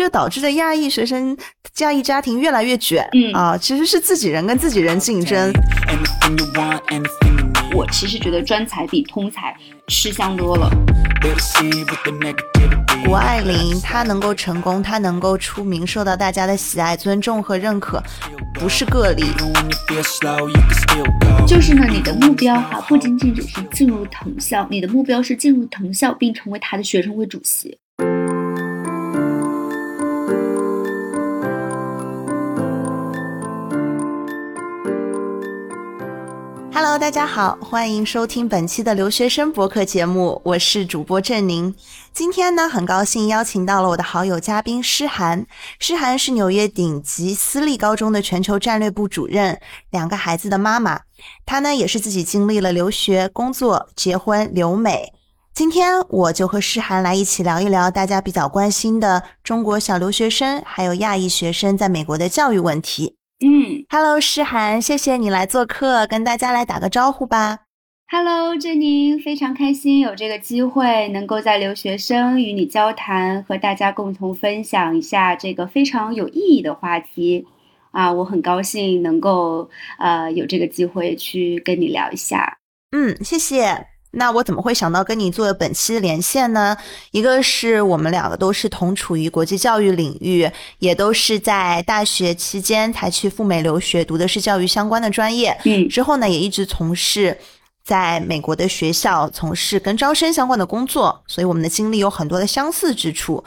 [0.00, 1.36] 这个导致的亚裔学生、
[1.80, 3.06] 亚裔家庭越来越卷。
[3.12, 5.52] 嗯啊，其实是自己人跟自己人竞争。
[7.74, 9.54] 我其实觉得专才比通才
[9.88, 10.70] 吃香多了。
[13.04, 18.02] 谷爱凌她能够成功，她能够出名，受到大家的喜爱、尊重和认可，
[18.54, 19.24] 不是个例。
[21.46, 27.76] 就是呢，你的目标哈，不仅仅只是进入藤校，你的目标是进入藤校并成为他的学生会主席。
[36.72, 41.74] Hello，大家好，欢迎收听本期的留学生博客节目，我是主播郑宁。
[42.12, 45.46] 今天呢，很高兴邀请到了我的好友嘉宾诗涵。
[45.78, 49.60] 诗涵是纽约顶级私立高中的全球战略部主任，
[49.90, 51.00] 两个孩子的妈妈。
[51.44, 55.12] 她呢，也是自己经历了留学、工作、结婚、留美。
[55.52, 63.19] 今天我就和诗涵来一起聊一聊大家比较关心的中国小留学生还有亚裔学生在美国的教育问题。
[63.42, 67.60] 嗯 Hello，诗涵，谢谢你来做客，跟大家来打个招呼吧。
[68.10, 77.46] ，Hello，郑宁，非常开心有这个机会能够在留学生与你交谈，和大家共同分享一下这个非常有意义的话题。
[77.92, 82.58] 啊，我很高兴能够呃有这个机会去跟你聊一下。
[82.92, 83.89] 嗯，谢谢。
[84.12, 86.76] 那我怎么会想到跟你做本期连线呢？
[87.12, 95.56] 一个是我们两个都是同处于国际教育领域，也都是在大学期间才去赴美留学，读的是教育相关的专业。
[95.64, 97.38] 嗯之后呢，也一直从事
[97.84, 103.44] 在美国的学校从事跟招生相关的工作，所以我们的经历有很多的相似之处。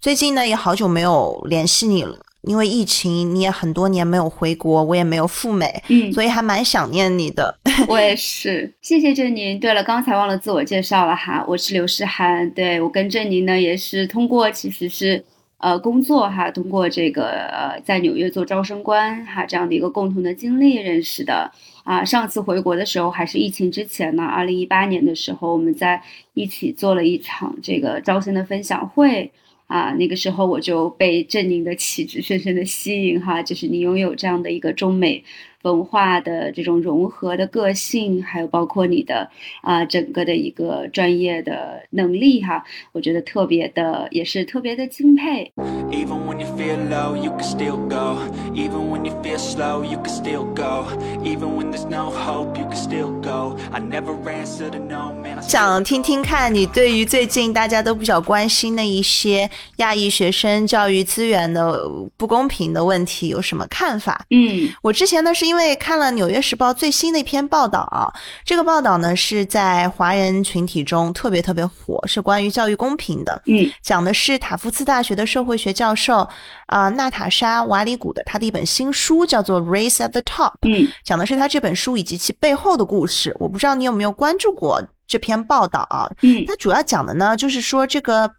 [0.00, 7.58] 最近呢，也好久没有联系你了，因为疫情，你也很多年没有回国，我也没有赴美，嗯，所以还蛮想念你的。
[7.88, 9.58] 我也是，谢谢郑宁。
[9.58, 12.48] 对了，刚才忘了自我介绍了哈，我是刘诗涵。
[12.52, 15.22] 对我跟郑宁呢，也是通过其实是
[15.58, 21.50] 呃工作哈，通过这个呃在纽约做招生官哈这样的一个共同的经历认识的
[21.82, 22.04] 啊。
[22.04, 26.00] 上次回国的时候还是疫情之前呢，二零一八年的时候，我们在
[26.34, 29.30] 一起做了一场这个招生的分享会。
[29.68, 35.22] 啊，那个时候我就被郑宁的气质深深的吸引哈，就是你拥有这样的一个中美
[35.62, 39.30] 文化的这种融合的个性，还有包括你的
[39.60, 45.52] 啊、整个的一个专业的能力哈，我觉得特别的，也是特别的敬佩。
[45.90, 48.16] Even when you feel low, you can still go.
[48.58, 50.84] Even when you feel slow, you can still go.
[51.22, 53.56] Even when there's no hope, you can still go.
[53.70, 55.40] I never answer to no man.
[55.40, 61.80] 想听听看你对于最近大家都比较关心的一些亚裔学生教育资源的
[62.16, 64.22] 不公平的问题有什么看法？
[64.30, 68.12] 嗯我之前呢是因为看了《纽约时报》最新的一篇报道啊，
[68.44, 73.40] 这个报道呢是在华人群体中特别特别火，是关于教育公平的。
[73.46, 76.28] 嗯讲的是塔夫茨大学的社会学教授
[76.68, 80.52] 啊、娜塔莎瓦里古的他的一本新书，叫做《Race at the Top》。
[80.62, 83.34] 嗯讲的是他这本书以及其背后的故事。
[83.38, 86.10] 我不知道你有没有关注过这篇报道啊？
[86.22, 88.30] 嗯它主要讲的呢，就是说这个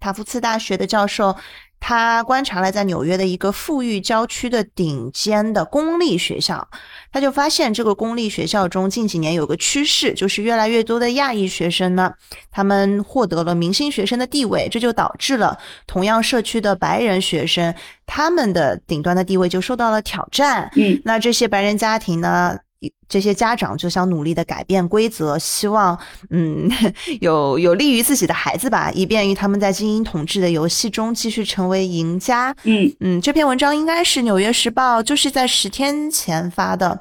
[0.00, 1.36] 塔夫茨大学的教授，
[1.86, 6.66] 他观察了在纽约的一个富裕郊区的顶尖的公立学校，
[7.12, 12.14] 他就发现这个公立学校中近几年有个趋势，就是越来越多的亚裔学生呢，
[12.50, 17.74] 他们获得了明星学生的地位，这就导致了同样社区的白人学生，
[18.06, 20.70] 他们的顶端的地位就受到了挑战。
[20.76, 22.58] 嗯那这些白人家庭呢，
[23.08, 25.98] 这些家长就想努力的改变规则，希望
[26.30, 26.70] 嗯
[27.20, 32.54] 有有利于自己的孩子吧，以便于他们在精英统治的游戏中继续成为赢家。
[32.64, 37.00] 嗯嗯，这篇文章应该是《纽约时报》就是在十天前发的，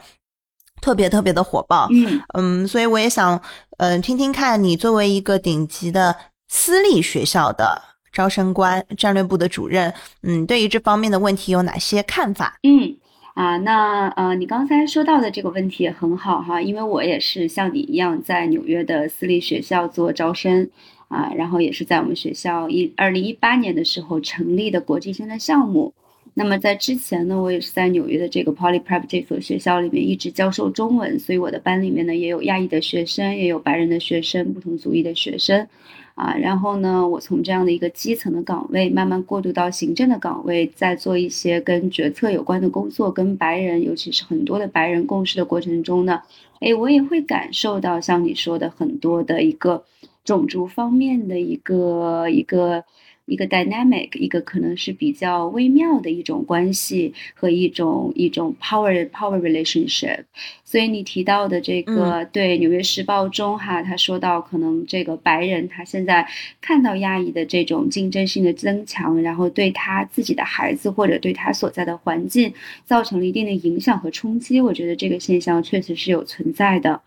[0.82, 1.88] 特别特别的火爆。
[1.92, 3.42] 嗯嗯，所以我也想，
[3.78, 6.16] 嗯、听听看你作为一个顶级的
[6.50, 12.60] 私立学校的招生官、战略部的主任，嗯，对于这方面的问题有哪些看法？
[12.64, 12.98] 嗯。
[13.34, 20.70] 啊，那呃，你刚才说到的这个问题也很好哈，因为我也是像你一样在纽约的私立学校做招生
[21.08, 25.94] 啊，然后也是在我们学校一二零一八年的时候成立的国际生的项目。
[26.36, 35.68] 那么在之前呢，我也是在纽约的这个 Poly Prep 这所学校里面一直教授中文，所以我的班里面呢也有亚裔的学生，也有白人的学生，不同族裔的学生。
[36.16, 46.22] 啊，然后呢，我从这样的一个基层的岗位慢慢过渡到行政的岗位，在做一些跟决策有关的工作，跟白人，尤其是很多的白人共事的过程中呢，
[46.60, 49.84] 哎，我也会感受到像你说的很多的一个
[50.24, 52.84] 种族方面的一个一个
[53.26, 60.24] 一个 dynamic，一个可能是比较微妙的一种关系和一种一种 power power relationship。
[60.66, 66.28] 所以你提到的这个，对《纽约时报》中哈，他说到可能这个白人他现在
[66.60, 72.54] 看到亚裔的这种竞争性的增强，然后对他自己的孩子或者对他所在的环境
[72.86, 74.60] 造成了一定的影响和冲击。
[74.60, 77.02] 我觉得这个现象确实是有存在的。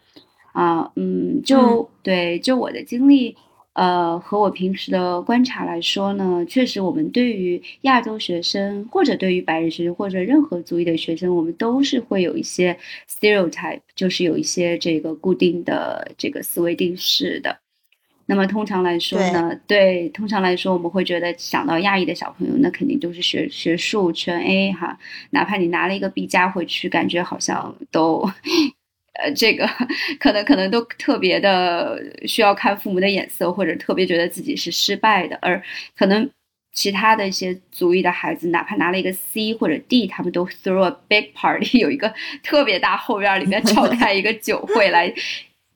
[0.52, 3.36] 啊，嗯，就对，就我的经历。
[3.76, 17.58] 呃，和我平时的观察来说呢，确实，我们对于亚洲学生，或者对于白人学生，或者任何族裔的学生，我们都是会有一些 stereotype，就是有一些这个固定的这个思维定式的。
[18.24, 24.98] 那么通常来说呢，对，通常来说，我们会觉得想到亚裔的小朋友，那肯定都是学学术全 A 哈，
[25.32, 28.26] 哪怕你拿了一个 B 加回去，感觉好像都。
[29.18, 29.66] 呃，这个
[30.20, 35.62] 可能可能都特别的需要看父母的眼色，或者特别觉得自己是失败的，而
[35.96, 36.28] 可能
[36.74, 45.10] 其他的一些族裔的孩子，哪怕拿了一个 C 或者 D，他们都 throw a big party， 有一个特别大后院里面 召开一个酒会来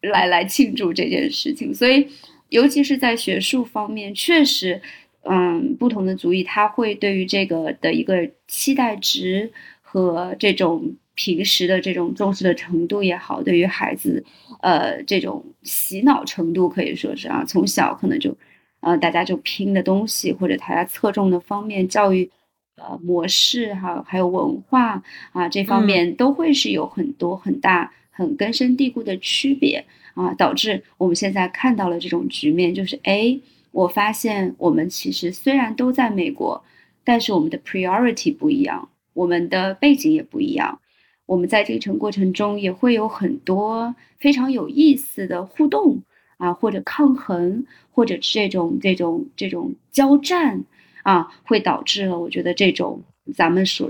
[0.03, 1.73] 来来庆祝这件事情。
[1.75, 2.07] 所以，
[2.51, 4.83] 尤其是在学术方面，确实，
[5.23, 9.51] 嗯，不同的族裔他会对于这个的一个期待值
[9.81, 10.95] 和这种。
[11.23, 14.25] 平时的这种重视的程度也好，对于孩子，
[14.63, 18.35] 呃，这种洗脑程度可以说是啊，从小可能就，
[18.81, 22.31] 呃，大家就拼的东西，或者大家侧重的方面，教育，
[22.77, 25.03] 呃，模式哈，还有文化
[25.33, 29.85] 啊，这方面都会是有很多很大、很根深蒂固的区别
[30.15, 33.39] 啊，导致我们现在看到了这种局面，就是哎，
[33.73, 36.65] 我发现我们其实虽然都在美国，
[37.05, 40.81] 但是我们的 priority 不一样，我们的背景也不一样。
[41.31, 46.03] 我们在这程过程中也会有很多非常有意思的互动
[46.39, 50.65] 啊，或者抗衡，或者这种这种这种交战
[51.05, 53.01] 啊，会导致了我觉得这种
[53.33, 53.89] 咱们所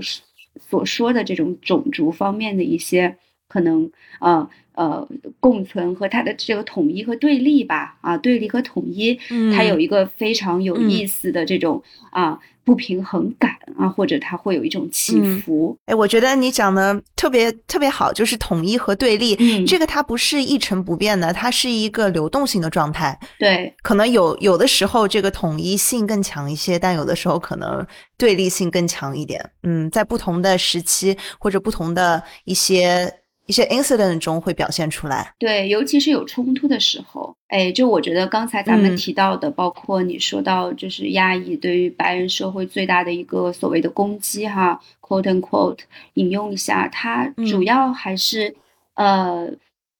[0.59, 3.17] 所说的这种种族方面的一些
[3.51, 5.05] 可能呃呃
[5.41, 9.19] 共存和它的这个统一和对立吧啊，对立和统一，
[9.53, 12.39] 它有一个非常有意思的这种啊。
[12.63, 15.75] 不平衡感啊，或者它会有一种起伏。
[15.87, 23.19] 哎，我觉得你讲的特别特别好，就是统一和对立，这个它不是一成不变的，它是一个流动性的状态。
[23.39, 27.83] 对，可能有有的时候这个统一性更强一些，但有的时候可能
[28.15, 29.43] 对立性更强一点。
[29.63, 33.11] 嗯，在不同的时期或者不同的一些。
[33.51, 45.79] 一些 incident 中会表现出来，对，尤其是有冲突的时候，哎，就我觉得刚才咱们提到的，包括你说到，就是亚裔对于白人社会最大的一个所谓的攻击，哈，quote and quote，
[46.13, 48.55] 引用一下，它主要还是
[48.93, 49.51] 呃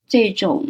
[0.08, 0.66] 这种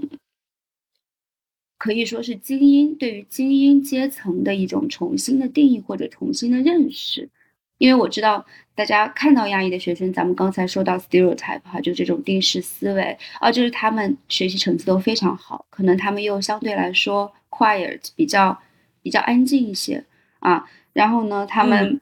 [1.77, 7.29] 可以说是精英对于精英阶层的一种重新的定义或者重新的认识。
[7.81, 8.45] 因为我知道
[8.75, 18.55] 大家看到亚裔的学生，咱们刚才说到 stereotype 哈，就这种定式思维啊，就是他们学习成绩都非常好，可能他们又相对来说 quiet，比较
[19.01, 20.05] 比较安静一些
[20.41, 20.63] 啊。
[20.93, 21.99] 然后呢，他们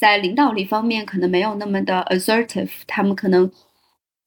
[0.00, 3.48] 在领导力方面可能没有那么的 assertive，他们可能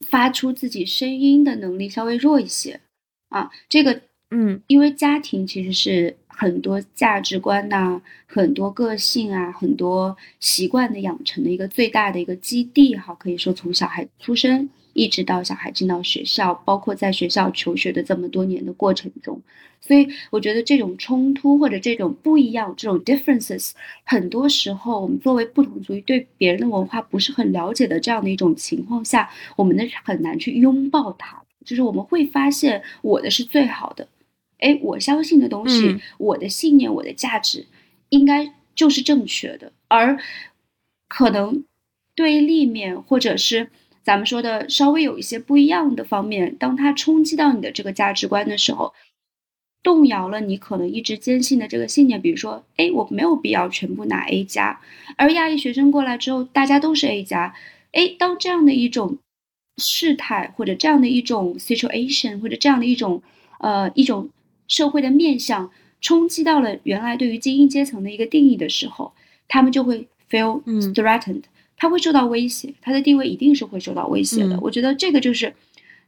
[0.08, 2.80] 发出自己声音的能力稍微弱一些
[3.28, 3.52] 啊。
[3.68, 4.00] 这个
[4.36, 6.18] 嗯，因为家庭其实是。
[6.36, 19.40] 很多价值观呐，很多个性啊，很多习惯的养成的一个最大的一个基地哈，可以说从小孩出生一直到小孩进到学校，包括在学校求学的这么多年的过程中，
[19.80, 23.72] 所以我觉得这种冲突或者这种不一样，这种 differences，
[24.04, 34.08] 很多时候我们作为不同族裔对别人的文化不是很了解的这样的一种情况下，我们呢很难去拥抱它，就是我们会发现我的是最好的。
[34.64, 37.66] 哎，我相信的东西，我的信念，我的价值，
[38.08, 39.74] 应该就是正确的。
[39.90, 40.18] 而
[41.10, 41.66] 可能
[42.16, 43.70] 对立面，或者是
[44.04, 48.94] 咱们说的稍微有一些不一样的方面，当它冲击到你的这个价值观的时候，
[49.84, 52.22] 动摇了你可能一直坚信的这个信念。
[52.22, 54.80] 比如说，哎，我没有必要全部拿 A 加，
[55.18, 57.54] 而亚裔学生过来之后，大家都是 A 加。
[57.92, 59.18] 哎，当这样的一种
[59.76, 63.22] 事态，或者这样的一种 situation，或者这样的一种
[63.60, 64.30] 呃一种。
[64.74, 65.70] 社会的面向
[66.02, 69.14] 冲击到了原来对于精英阶层的一个定义的时候，
[69.48, 70.64] 他们就会 feel
[70.96, 71.44] threatened，
[71.78, 74.60] 他会受到威胁，他的地位一定是会受到威胁的。
[74.62, 75.54] 我觉得这个就是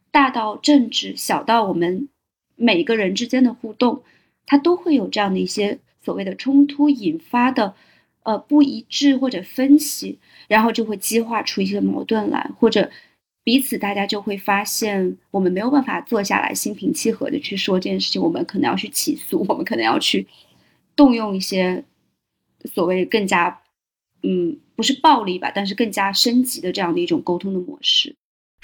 [0.09, 2.09] 大到政治，小到我们
[2.55, 4.01] 每个人之间的互动，
[4.47, 7.75] 它都会有这样的一些所谓的冲突引发的
[8.23, 10.17] 呃不一致或者分歧，
[10.47, 12.89] 然后就会激化出一些矛盾来，或者。
[13.45, 18.19] 彼此，大家就会发现，我们没有办法坐下来心平气和的去说这件事情。
[18.19, 20.25] 我们可能要去起诉，我们可能要去
[20.95, 21.83] 动用一些
[22.65, 23.61] 所谓更加，
[24.23, 28.15] 嗯，不是暴力吧，但是更加升级的这样的一种沟通的模式。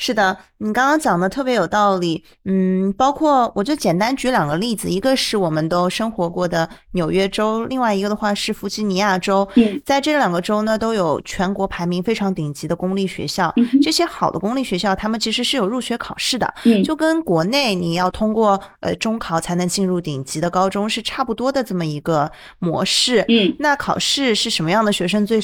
[0.03, 2.24] 是的，你刚刚讲的特别有道理。
[2.46, 9.48] 嗯，包括我就简单举两个例子，一个是我们都生活过的纽约州，另外一个的话是弗吉尼亚州。
[9.53, 13.53] 嗯，在这两个州呢，都有全国排名非常顶级的公立学校。
[13.84, 16.51] 这些好的公立学校，他们其实是有入学考试的，
[16.84, 23.24] 就跟国内你要通过呃中考才能进入顶级的高中是差不多的这么一个模式。
[23.27, 25.39] 嗯，那考试是什么样的学生最？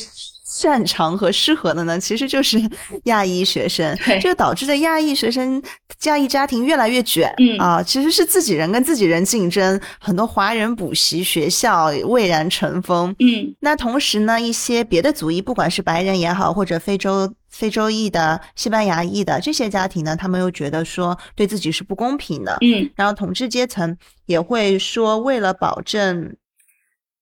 [0.49, 2.57] 擅长和适合的呢，其实就是
[3.03, 3.95] 亚裔学生。
[4.21, 5.61] 这个导致的亚裔学生、
[6.05, 7.33] 亚裔家庭越来越卷。
[7.37, 13.13] 嗯啊，其实是自己人跟自己人竞争，很多华人补习学校蔚然成风。
[13.19, 22.57] 嗯，那同时呢，一些别的族裔，不管是白人也好，或者非洲非洲裔的、西班牙裔的这些家庭呢，他们又觉得说对自己是不公平的。
[22.61, 26.35] 嗯，然后统治阶层也会说，为了保证。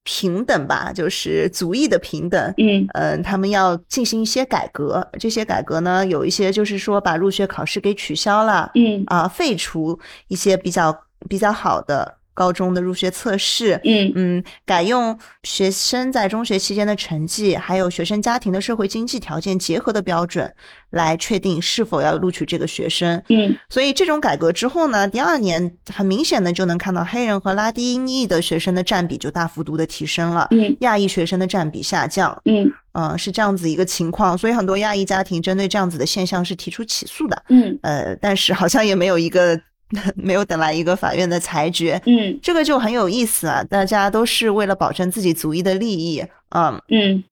[0.05, 2.53] 平等吧，就是族裔的平等。
[2.57, 8.71] 嗯嗯，他们要进行一些改革，这些改革呢，有一些就是说把入学考试给取消了。
[8.75, 10.97] 嗯啊，废除一些比较
[11.27, 12.15] 比较好的。
[12.35, 20.53] 高中的入学测试，嗯嗯，改用学生在中学期间的成绩，还有学生家庭的社会经济条件结合的标准，
[20.91, 23.23] 来确定是否要录取这个学生。
[23.29, 34.37] 嗯，所以这种改革之后呢，第二年很明显的就能看到黑人和拉丁裔的学生的占比就大幅度的提升了，嗯，亚裔学生的占比下降，嗯嗯，是这样子一个情况。
[34.37, 39.57] 所以很多亚裔家庭针对这样子的现象是提出起诉的，嗯呃，但是好像也没有一个。
[40.15, 43.63] 没有等来一个法院的裁决，嗯，这个就很有意思啊！
[43.63, 47.23] 大家都是为了保证自己族裔的利益，嗯嗯。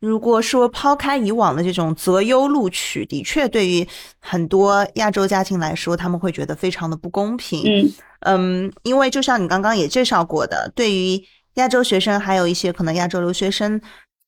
[0.00, 3.86] 如果说抛开以往的这种择优录取，的确对于
[4.20, 7.62] 很多亚洲家庭来说，他们会觉得非常的不公平。
[7.64, 11.22] 嗯嗯，因为就像你刚刚也介绍过的，对于
[11.54, 13.80] 亚洲学生，还有一些可能亚洲留学生。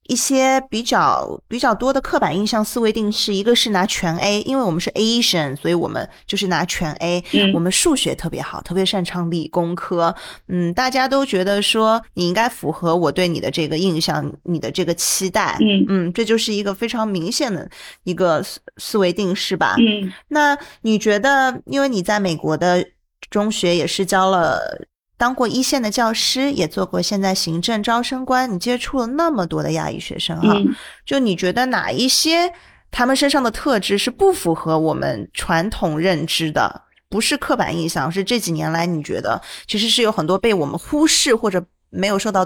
[0.06, 7.24] 一些比较比较多的刻板印象思维定式，一个是拿全 A，因为我们是 Asian，所以我们就是拿全 A。
[7.32, 10.14] 嗯，我们数学特别好，特别擅长理工科。
[10.48, 15.56] 嗯，大家都觉得说你应该符合我对你的这个印象，你的这个期待。
[15.60, 17.68] 嗯嗯，这就是一个非常明显的
[18.02, 19.74] 一个思思维定式吧。
[19.78, 22.86] 嗯，那你觉得，因为你在美国的
[23.30, 24.86] 中学也是教了。
[25.16, 30.60] 当过一线的教师，也做过现在行政招生官，你接触了那么多的亚裔学生哈，
[31.06, 32.52] 就你觉得哪一些
[32.90, 36.82] 他们身上的特质是不符合我们传统认知的？
[37.08, 42.44] 不是刻板印象，是这几年来你觉得其实是有很多被我们忽视或者没有受到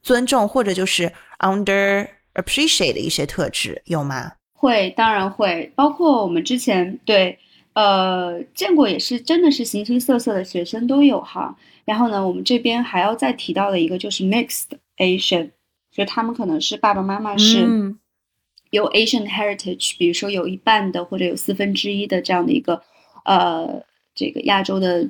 [0.00, 4.32] 尊重，或者就是 under appreciate 的一些特质有吗？
[4.52, 7.36] 会，当然会，包括我们之前对
[7.72, 11.56] 呃见过也是真的是形形色色的学生都有哈。
[11.86, 14.66] 然后呢，我们这边还要再提到的一个就是 mixed
[14.98, 15.52] Asian，
[15.90, 17.94] 就他们可能是爸爸妈妈是
[18.68, 22.82] 有 Asian heritage，比如说有一半的或者有四分之一的这样的一个
[23.24, 23.82] 呃
[24.14, 25.08] 这个亚洲的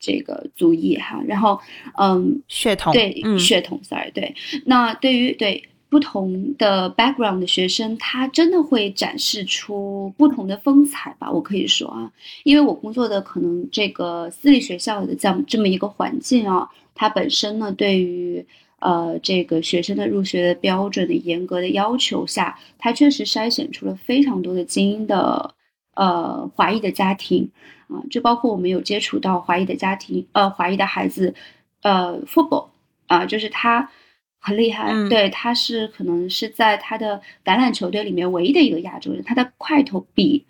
[0.00, 1.22] 这个族裔哈。
[1.28, 1.60] 然后
[1.96, 4.34] 嗯，血统对血统，sorry 对。
[4.66, 5.68] 那对于对。
[5.94, 11.30] 不同的 background 的学生，他真的会展示出不同的风采吧？
[11.30, 12.10] 我可以说啊，
[12.42, 18.44] 因为我工作的可能这个私立学校的这样这么一个环境啊，它本身呢，对于
[18.80, 25.54] 呃这个学生的入学的标准的严格的要求下，它确实筛选出了非常多的精英的
[25.94, 27.48] 呃华裔的家庭
[27.86, 31.32] 啊，就包括我们有接触到华裔的家庭，呃华裔的孩子，
[31.82, 32.70] 呃 football
[33.06, 33.88] 啊，就是他。
[34.46, 40.44] 很厉害，对，他是可能是在他的橄榄球队里面唯一的一个亚洲人，他的块头比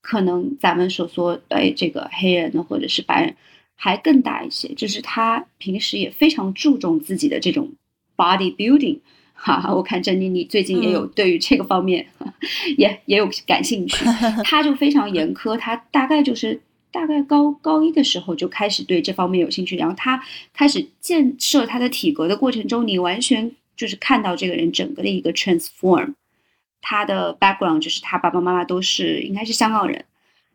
[0.00, 3.34] 可能咱们所说哎这个黑人呢，或者是白人
[3.74, 4.72] 还更大一些。
[4.74, 7.72] 就是他平时也非常注重自己的这种
[8.16, 9.00] body building，
[9.34, 12.06] 哈，我看珍妮你最近也有对于这个方面
[12.78, 14.04] 也也有感兴趣，
[14.46, 16.60] 他就非常严苛，他大概就是。
[16.92, 26.14] 大概高高一的时候就开始对这方面有兴趣，然后他开始建设他的体格的过程中，你完全就是看到这个人整个的一个 transform。
[26.82, 30.04] 他的 background 就是他爸爸妈妈都是应该是香港人，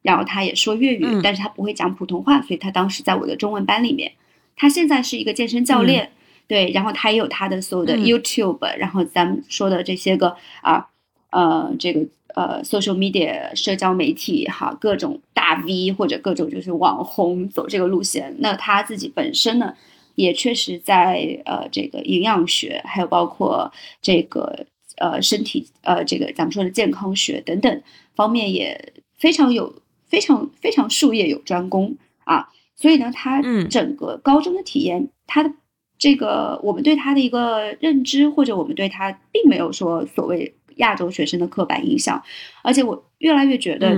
[0.01, 4.12] 然后他也说粤语，但是他不会讲普通话，所以他当时在我的中文班里面。
[4.56, 6.12] 他现在是一个健身教练，
[6.48, 10.88] 对，然后他也有他的所有的 YouTube，然后咱们说的这些个啊
[11.30, 12.06] 呃这个。
[12.36, 18.36] 呃，social media 社交媒体哈，各种大 V 或者各种就是网红走这个路线。
[18.39, 19.74] 那他自己本身呢，
[20.15, 24.65] 也确实在呃这个营养学，还有包括这个
[24.98, 27.82] 呃身体呃这个咱们说的健康学等等
[28.15, 32.50] 方面也非常有非常非常术业有专攻啊。
[32.75, 35.50] 所以呢，他整个高中的体验，他的
[35.98, 42.22] 这个我们对他的一个认知，或者我们对他并没有说所谓亚洲学生的刻板印象，
[42.63, 43.96] 而且我越来越觉得，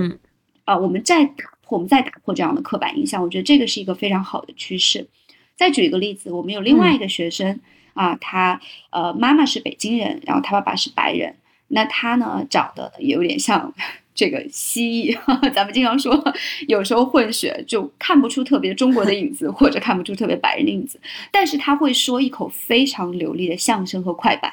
[0.64, 5.06] 啊，我们在打破，我们在打破这样的刻板印象，我觉得这个是一个非常好的趋势。
[5.56, 7.60] 再举一个例子，我们有另外一个学生
[7.94, 11.36] 啊，他呃妈妈是北京人，然后他爸爸是白人，
[11.68, 13.72] 那他呢长得有点像。
[14.14, 15.16] 这个蜥蜴，
[15.54, 16.12] 咱们经常说，
[16.66, 24.52] 有时候混血就看不出特别中国的影子，或者看不出特别白人的影子，但是他会说一口非常流利的相声和快板。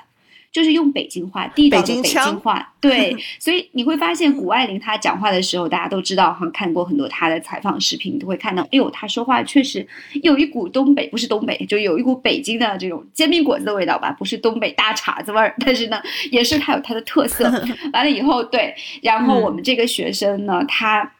[0.55, 9.85] 就是用北京话，地道的北京话，对， 所以你会发现谷爱凌她讲话的时候，大家都知道，哈，看过很多她的采访视频，都会看到，哎呦，她说话确实
[10.23, 17.43] 有一股东北，不是东北，就有一股北京的这种煎饼果子的味道吧，不是东北大碴子味儿，但是呢，也是它有它的特色。
[17.91, 21.11] 完了以后，对，然后我们这个学生呢，他，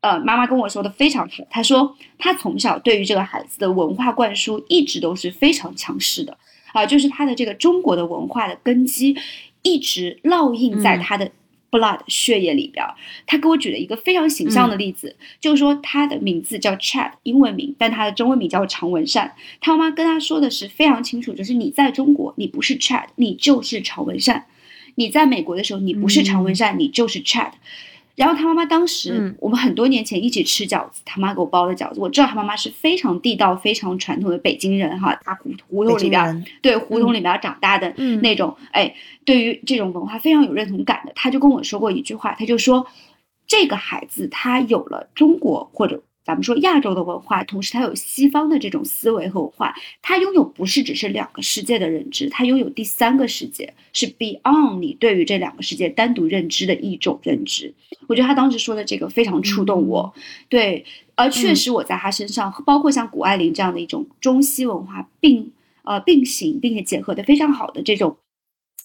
[0.00, 6.36] 呃，妈妈跟我说的非常好，她说她从小对于这个孩子的文化灌输一直都是非常强势的。
[6.72, 9.16] 啊，就是他的这个中国的文化的根基，
[9.62, 11.30] 一直烙印在他的
[11.70, 12.84] blood 血液里边。
[13.26, 19.34] 他给我举了一个非常形象的例子，就是说他的名字叫 Chad，英文名，但他的中文名叫常文善。
[19.60, 24.44] 他妈妈跟他说的是非常清楚，就是你在中国，你不是 Chad，你就是常文善；
[24.96, 27.52] 你在美国的时候，你不是常文善，你就是 Chad。
[28.20, 31.98] 然后他妈妈当时，我们很多年前一起吃饺子，他妈给我包的饺子。
[31.98, 41.12] 我知道他妈妈是非常地道、非常传统的北京人哈，大胡胡同里边，对胡同里边长大的那种，哎，对于这种文化非常有认同感的。
[41.14, 42.86] 他就跟我说过一句话，他就说，
[43.46, 46.02] 这个孩子他有了中国或者。
[46.24, 57.74] 咱们说亚洲的文化，同时它有西方的这种思维和文化，它拥有不是只是两个世界的认知，它拥有第三个世界，是 beyond 你对于这两个世界单独认知的一种认知。
[58.06, 60.12] 我觉得他当时说的这个非常触动我，
[60.48, 60.84] 对，
[61.14, 68.16] 而确实我在他身上，包括像谷爱凌这样的一种中西文化并呃并行并且结合的非常好的这种。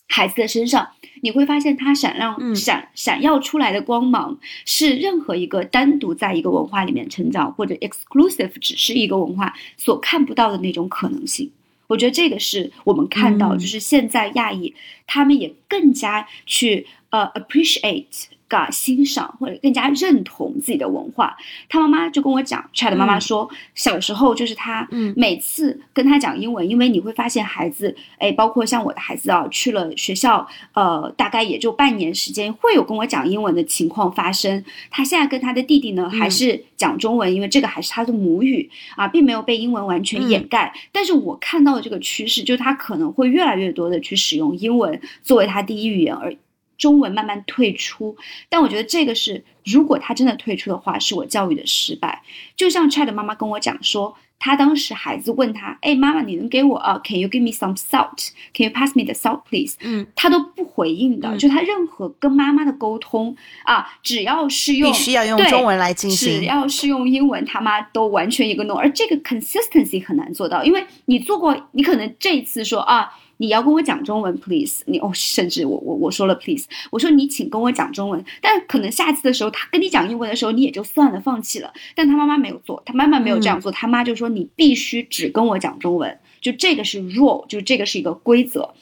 [0.08, 0.88] 孩子的身上，
[1.22, 11.52] 你会发现他闪亮、闪闪耀出来的光芒，是任何一个单独在一个文化里面成长或者 exclusive 只是一个文化所看不到的那种可能性。
[11.88, 14.74] 我觉得这个是我们看到，就是现在亚裔
[15.06, 18.26] 他们也更加去呃 appreciate。
[18.48, 21.36] 嘎欣赏或者更加认同自己的文化，
[21.68, 34.64] 他妈妈就跟我讲，Chad 妈妈说，小时候就是他，嗯每次跟他讲英文，因为你会发现孩子，哎，包括像我的孩子啊，去了学校，呃，大概也就半年时间，会有跟我讲英文的情况发生。
[34.92, 40.74] 他现在跟他的弟弟呢，还是讲中文，因为这个还是他的母语啊，并没有被英文完全掩盖。
[40.92, 46.36] 但是我看到的这个趋势，就是他可能会越来越多的去使用英文作为他第一语言而。
[46.78, 48.16] 中文慢慢退出，
[48.50, 52.24] 但我觉得这个是，如果他真的退出的话，是我教育的失败。
[52.56, 59.76] 就像 Chad 妈妈跟我讲说，他当时孩子问他，哎，妈妈，你能给我啊？Can you give me some salt？Can you pass me the salt, please？
[59.82, 68.74] 嗯，他都不回应的，就他任何跟妈妈的沟通啊，只要是用必须要用中文来进行，只要是用英文，他妈都完全一个 no。
[68.74, 73.10] 而这个 consistency 很难做到，因为你做过，你可能这一次说啊。
[73.38, 74.84] 你要跟我讲中文，please。
[74.86, 78.24] 你哦，甚至我我我说了 please，我说你请跟我讲中文。
[78.42, 81.74] 但可能下次的时候，他跟你讲英文的时候，你也就算了，放弃了。
[81.96, 88.74] 但他妈妈没有做，他妈妈没有这样做，他妈就说你必须只跟我讲中文，就这个是 rule，就这个是一个规则。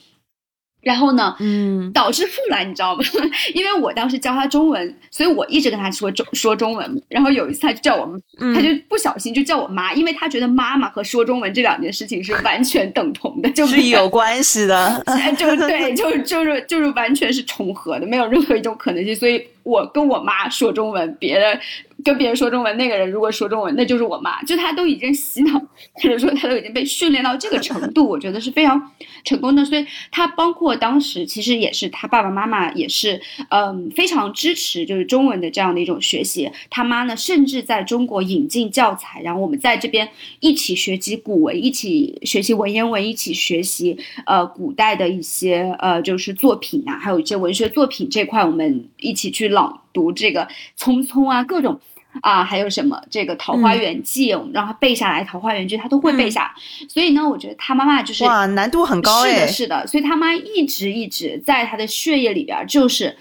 [0.84, 3.04] 然后呢，嗯，导致后来你知道吗？
[3.56, 7.02] 因为我当时教他中文，所以我一直跟他说中说中文。
[7.08, 8.22] 然后有一次他就叫我们，
[8.54, 15.04] 他就不小心就叫我妈，因为他觉得妈妈和说中文这两件事情是完全等同的，就是有关系的，
[15.38, 19.15] 就对，就就是就是完全是重合的，没有任何一种可能性。
[19.15, 21.60] 所以我跟我妈说中文，别人。
[22.03, 24.41] 跟别人说中文，那个人如果说中文，那就是我妈。
[24.43, 25.59] 就他都已经洗脑，
[25.93, 28.91] 或者说他都已经被训练到这个程度，我觉得是非常
[29.23, 29.63] 成功的。
[29.63, 36.51] 所以他包括当时其实也是他爸爸妈妈也是，嗯，非常支持就是中文的这样的一种学习。
[36.69, 51.79] 他妈呢，甚至在中国引进教材，然后我们在这边一起学习古文，一起学习文言文，一起学习呃古代的一些呃就是作品啊，还有一些文学作品这块，我们一起去朗读这个匆匆啊各种。
[52.21, 56.54] 啊，还有什么这个《桃花源记》，我们让他背下来，《桃花源记》他都会背下。
[56.88, 59.88] 所以呢，我觉得他妈妈就是哇，难度很高是的，是的。
[59.88, 63.17] 所以他妈一直一直在他的血液里边，就是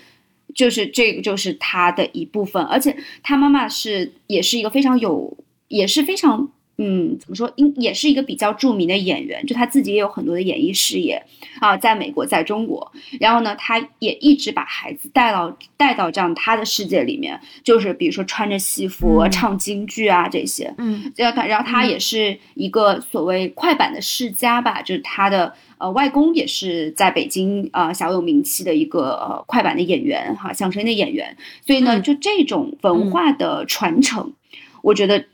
[0.55, 2.62] 就是这个就是他的一部分。
[2.64, 5.37] 而且他妈妈是也是一个非常有，
[5.68, 7.52] 也是非常嗯，怎么说？
[7.56, 11.22] 应也是一个比较著名的演员，就他自己也有很多的演艺事业
[11.61, 12.90] 啊，在美国，在中国。
[13.20, 20.74] 然后呢，他也一直把孩子带到带到这样他的世界里面，就是比如说穿着戏服唱京剧啊这些。
[20.78, 31.37] 嗯，然后他，然后他也是一个所谓快板的世家吧，就是他的呃外公也是在北京呃小有名气的一个呃快板的演员哈，相声的演员。
[31.64, 34.32] 所以呢，就这种文化的传承，
[34.82, 35.26] 我觉得。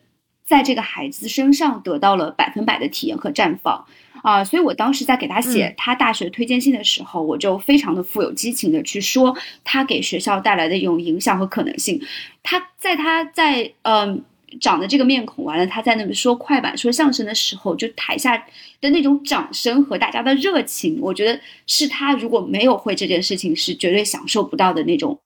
[0.48, 3.84] 在这个孩子身上得到了百分百的体验和绽放
[4.22, 12.00] 啊，所以我当时在给他写他大学推荐信的时候，我就非常的富有激情的去说他给学校带来的一种影响和可能性。
[12.42, 14.24] 他在他在嗯
[14.58, 18.34] 长的这个面孔完了，他在那边说快板说相声的时候，就台下
[18.80, 25.18] 的那种掌声和大家的热情，我觉得是他如果没有会这件事情，是绝对享受不到的那种。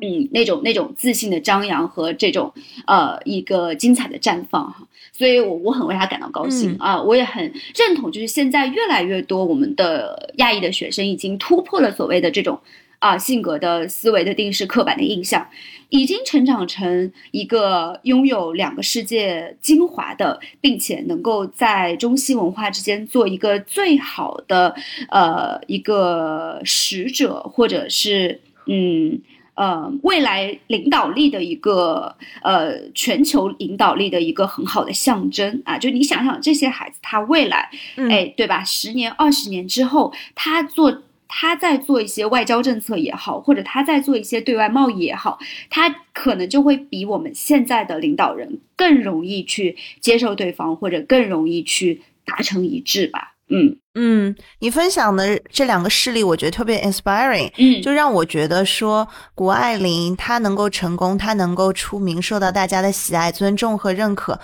[0.00, 2.52] 嗯，那种那种自信的张扬和这种
[2.86, 12.60] 呃一个精彩的绽放哈，所以我我很为他感到高兴啊，我也很认同，就是现在越来越多我们的亚裔的学生已经突破了所谓的这种
[13.00, 15.44] 啊性格的思维的定式刻板的印象，
[15.88, 24.76] 已经成长成一个拥有两个世界精华的，并且能够在中西文化之间做一个最好的
[25.08, 29.20] 呃一个使者，或者是嗯。
[29.58, 35.76] 呃，未来领导力的一个呃，全球领导力的一个很好的象征啊！
[35.76, 37.68] 就你想想，这些孩子他未来，
[38.08, 38.62] 哎，对吧？
[38.62, 53.34] 十年、二十年之后，他做他在做一些外交政策也好，或者他在做一些对外贸易也好，他可能就会比我们现在的领导人更容易去接受对方，或者更容易去达成一致吧。
[53.50, 64.38] 嗯嗯，你分享的这两个事例，我觉得特别 inspiring，嗯，就让我觉得说，谷爱凌她能够成功，她能够出名，受到大家的喜爱、尊重和认可，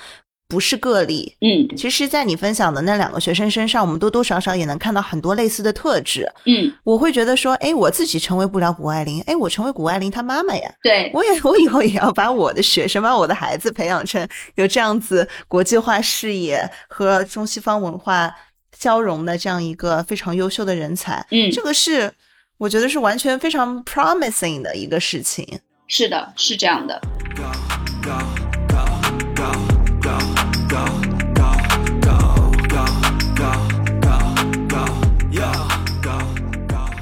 [0.49, 1.37] 不是个例。
[1.41, 6.29] 嗯，其实，在你分享的那两个学生身上，我们多多少少也能看到很多类似的特质。
[6.47, 10.69] 嗯，我会觉得说，哎，我自己成为不了谷爱凌，哎，我成为谷爱凌她妈妈呀。
[10.83, 18.35] 对，我也，我以后也要把我的学生，把我的孩子培养成有这样子国际化视野和中西方文化。
[18.79, 22.13] 交融的这样一个非常优秀的人才，嗯，这个是
[22.59, 25.61] 我觉得是完全非常 promising 的一个事情。
[25.87, 27.01] 是的，是这样的。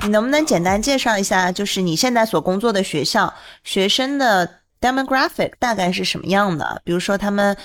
[0.02, 3.32] 你能不能简单介绍一下，就是你现在所工作的学校
[3.64, 6.82] 学生的 demographic 大概是什么样的？
[6.84, 7.56] 比如说他们。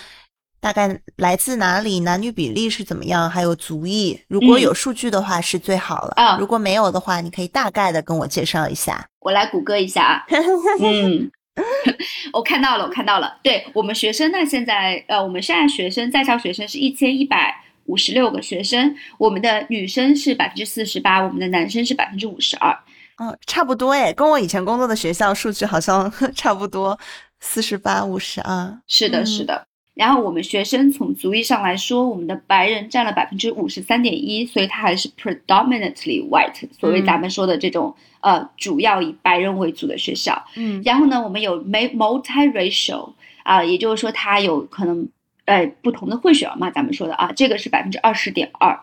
[0.60, 2.00] 大概来自哪里？
[2.02, 3.30] 男女比例是怎么样？
[3.30, 6.14] 还有族裔，如果有数据的话是最好了。
[6.16, 9.08] 啊，如果没有的话，你可以大概的跟我介绍一下。
[9.20, 10.26] 我来谷歌一下啊。
[10.82, 11.30] 嗯，
[12.34, 13.38] 我看到了，我看到了。
[13.44, 17.54] 对我们学生呢，现在呃，我们现在学生在校学生是一千一百
[17.86, 22.72] 五十六个学生，我们的女生是百分之四十八，我们的男生是百分之五十二。
[23.18, 26.98] 哦，差不多诶，跟我以前工作的学校数据好像 差不多，
[27.40, 28.80] 四十八五十二。
[28.88, 29.67] 是的，是的。
[29.98, 40.40] 然后我们学生从族裔上来说，我们的白人占了百分之五十三点一，所以它还是 predominantly white，所谓咱们说的这种呃主要以白人为主的学校。
[40.56, 45.08] 嗯，然后呢，我们有 multiracial 啊，也就是说它有可能
[45.46, 48.80] 呃不同的混血儿嘛，咱们说的啊，这个是百分之二十点二。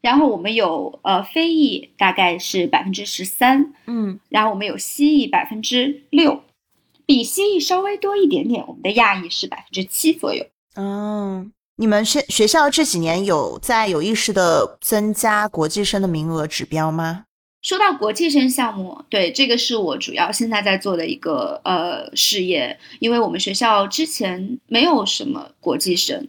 [0.00, 3.74] 然后我们有呃非裔，大概是百分之十三。
[3.86, 6.42] 嗯，然后我们有西裔百分之六。
[7.08, 10.44] 比西裔稍微多一点点，我们的亚裔是百分之七左右。
[10.74, 17.24] 嗯，你们学学校这几年有在有意识的增加国际生的名额指标吗？
[17.62, 26.28] 说到国际生项目，对这个是我主要现在在做的一个呃事业，因为我们学校之前没有什么国际生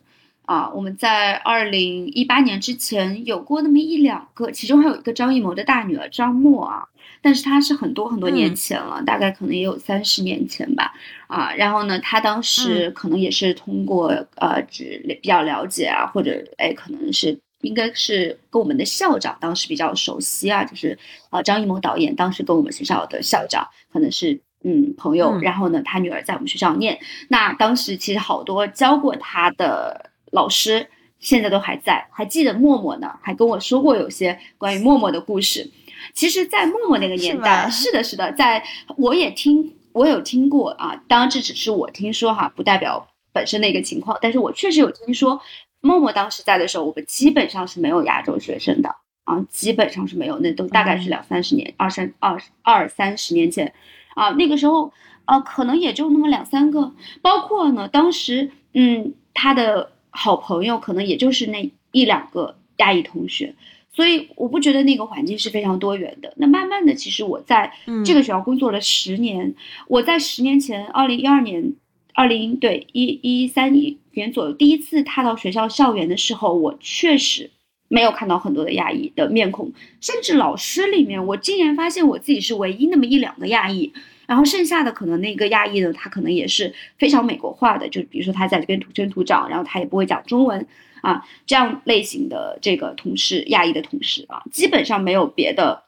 [0.49, 6.83] 啊，我们在二零一八年之前有过那么一两个，其中还有一个张艺谋的大女儿张默啊。
[7.21, 10.91] 但是她是很多很多年前了，大概可能也有三十年前吧，
[11.27, 14.07] 啊，然后呢，他当时可能也是通过
[14.37, 20.97] 呃，只比较了解啊，或者哎，可能是应该是跟我们的校长当时比较熟悉啊，就是
[21.29, 30.87] 啊，张艺谋导演当时跟我们学校的校长可能是嗯朋友，然后呢，他女儿在我们学校念，那当时其实好多教过他的老师
[31.19, 35.69] 现在都还在，还记得默默呢，还跟我说过有些关于默默的故事。
[36.13, 38.63] 其实，在默默那个年代，是的，是的，在
[38.95, 40.95] 我也听，我有听过啊。
[41.09, 44.17] 当然，这只是我听说哈，不代表本身的一个情况。
[44.21, 45.41] 但是我确实有听说，
[45.81, 50.39] 默默当时在的时候，我们基本上是没有亚洲学生的啊，基本上是没有。
[50.39, 53.73] 那都大概是两三十年，二三二二三十年前
[54.15, 54.93] 啊，那个时候
[55.25, 56.93] 啊，可能也就那么两三个。
[57.21, 63.55] 包括呢，当时嗯，他的好朋友可能也就是那一两个亚裔同学，
[63.91, 66.33] 所以我不觉得那个环境是非常多元的。
[66.37, 67.71] 那慢慢的，其实我在
[68.05, 69.55] 这个学校工作了十年，
[69.87, 71.73] 我在十年前，二零一二年，
[72.13, 73.73] 二零对一一三
[74.11, 77.51] 年左右，第一次踏到学校校园的时候，我确实
[77.87, 83.93] 没有看到很多的亚裔的面孔，甚至老师里面，我竟然发现我自己是唯一那么一两个亚裔。
[84.29, 90.67] 然后剩下的可能那个亚裔呢，他可能也是非常美国化的，就比如说他在这边土生土长，然后他也不会讲中文
[91.01, 95.85] 啊，这样类型的这个同事，亚裔的同事啊，基本上没有别的，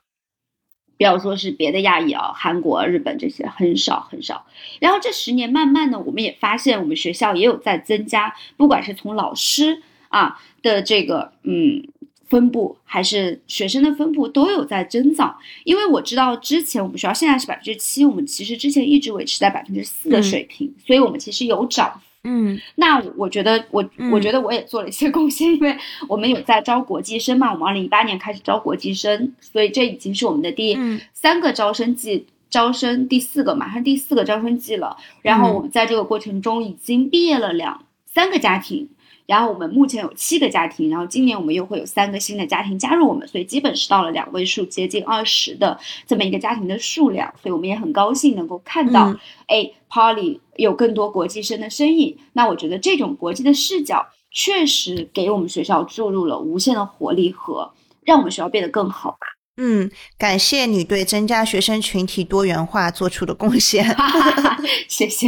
[0.97, 4.47] 不要说是别的亚裔啊，韩国、日本这些很少很少。
[4.79, 11.90] 然后这十年慢慢的，我们也发现我们学校也有在增加，不管是从老师啊的这个嗯。
[12.31, 22.01] 分布还是学生的分布都有在增长，因为我知道之前我们学校现在是百分之七，我们其实之前一直维持在百分之四的水平，所以我们其实有涨。
[22.23, 25.75] 嗯，那我觉得我我觉得我也做了一些贡献，因为
[26.07, 30.77] 我们有在招国际生嘛，我们二零一八年开始招国际生，所以这已经是我们的第
[31.13, 34.95] 三个招生季，招生第四个，马上第四个招生季了。
[35.21, 38.87] 然后我们在这个过程中已经毕业了两三个家庭。
[39.25, 49.15] 然后我们目前有七个家庭，然后今年我们又会有三个新的家庭加入我们，所以基本是到了两位数，接近二十的这么一个家庭的数量，所以我们也很高兴能够看到，
[49.47, 52.17] 哎，Poly 有更多国际生的身影。
[52.33, 57.71] 那我觉得这种国际的视角确实给我们学校注入了无限的活力和
[58.03, 59.30] 让我们学校变得更好吧。
[59.63, 63.95] 嗯，感谢你对增加学生群体多元化做出的贡献，
[64.89, 65.27] 谢谢。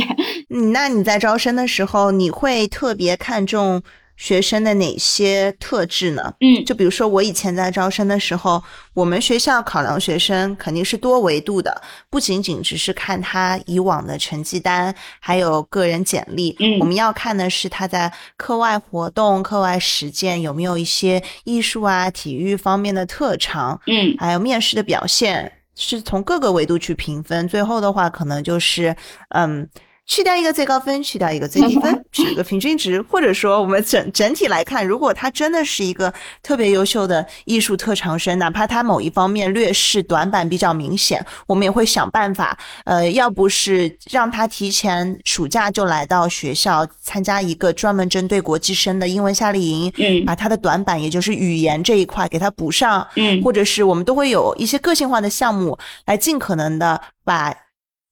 [0.49, 3.83] 嗯，那你在招生的时候，你会特别看重？
[4.15, 6.33] 学生的哪些特质呢？
[6.39, 16.55] 嗯，就比如说我以前在招生的时候，我们学校考量学生肯定是多维度的，不仅仅只是看他以往的成绩单，还有个人简历。
[16.59, 23.81] 嗯，我们要看的是他在课外活动、课外实践有没有一些艺术啊、体育方面的特长。
[23.87, 27.47] 嗯，还有面试的表现，是从各个维度去评分。
[27.47, 28.95] 最后的话，可能就是
[29.29, 29.67] 嗯。
[30.05, 57.55] 去掉一个最高分，去掉一个最低分，取一个平均值，或者说我们整整体来看，如果他真的是一个特别优秀的艺术特长生，哪怕他某一方面劣势短板比较明显，我们也会想办法，呃，要不是让他提前暑假就来到学校参加一个专门针对国际生的英文夏令营，嗯，把他的短板，也就是语言这一块给他补上，嗯，或者是我们都会有一些个性化的项目来尽可能的把。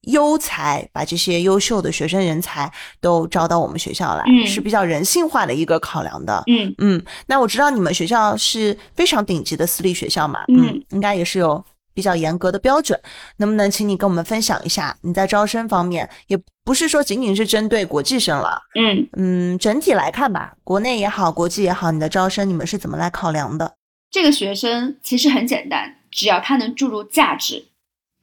[0.07, 6.43] 优才把这些优秀的学生人才都招到我们学校来，是比较人性化的一个考量的。
[6.47, 12.99] 嗯嗯，那我知道你们学校是非常顶级的私立学校嘛，嗯，应该也是有比较严格的标准。
[13.37, 23.75] 能不能请你跟我们分享一下你在招生方面，也不是说仅仅是针对国际生了，嗯嗯，整体来看吧，国内也好，国际也好，你的招生你们是怎么来考量的？
[24.09, 27.67] 这个学生其实很简单，只要他能注入价值。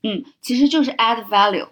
[0.02, 1.68] 嗯，其实就是 add value。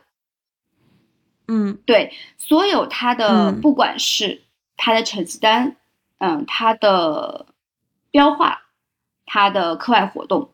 [1.49, 4.43] 嗯，对，所有他的不管是
[4.77, 5.77] 他的成绩单，
[6.19, 7.47] 嗯，他的
[8.11, 8.63] 标化，
[9.27, 10.51] 他的课外活动，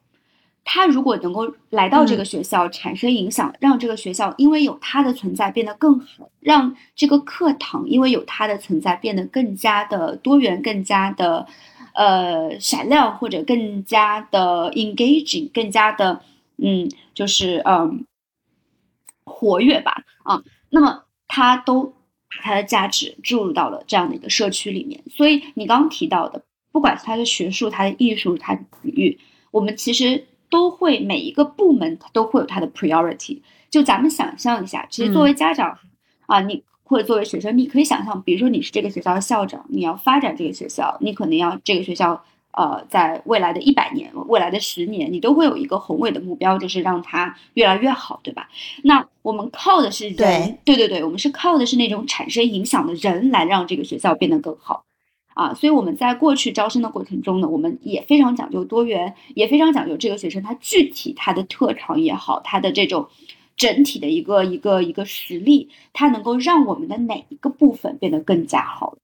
[0.65, 11.47] 他如果能够来到这个学校产生影响，让这个学校因为有他的存在变得更好，让这个课堂因为有他的存在变得更加的多元，更加的
[11.95, 16.21] 呃闪亮，或者更加的 engaging，更加的。
[16.65, 18.07] 嗯，就是嗯，
[19.25, 25.03] 活跃吧，啊，那么他都把他的价值注入到了这样的一个社区里面。
[25.11, 29.19] 所以你刚刚提到的，不管是他的学术、他的艺术、他的体育，
[29.51, 33.43] 我们其实都会每一个部门都会有它的 priority。
[33.69, 35.77] 就咱们想象一下，其实作为家长
[36.27, 42.25] 啊，你或者作为学生，你可以想象，比如说你是这个学校的校长，你要发展这个学校，你可能要这个学校。
[42.53, 48.51] 呃，在未来的一百年、未来的十年，你都会有一个宏伟的目标，就是让它越来越好，对吧？
[48.85, 54.85] 那我们靠的是人，对对对，我们是靠的是那种产生影响的人来让这个学校变得更好
[55.33, 55.55] 啊。
[55.55, 63.09] 所以我们在过去招生的过程中呢，我们也非常讲究多元，也非常讲究这个学生他具体他的特长也好，他的这种
[63.57, 68.95] 整体的一个一个一个实力，他能够让我们的哪一个部分变得更加好。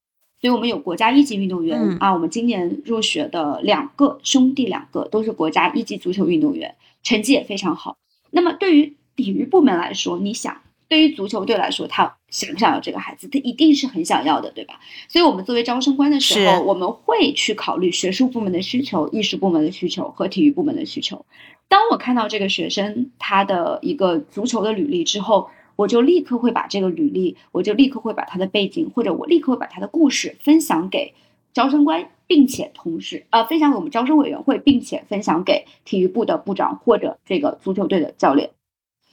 [0.40, 7.96] 所以，我们有国家一级运动员啊，我们今年入学的两个兄弟，两个都是国家一级足球运动员，成绩也非常好。
[8.30, 13.26] 那么，对于体育部门来说，你想，对于足球队来说，他想不想要这个孩子？
[13.26, 14.78] 他一定是很想要的，对吧？
[15.08, 21.26] 所以，我们作为招生官的时候，我们会去考虑学术部门的需求、艺术部门的需求和体育部门的需求。
[21.68, 31.14] 当我看到这个学生他的一个足球的履历之后，我就立刻会把这个履历，我就立刻会把他的背景，或者我立刻会把他的故事分享给
[31.52, 38.50] 招生官，并且同时呃分享给我们招生委员会，并且分享给体育部的部长或者这个足球队的教练。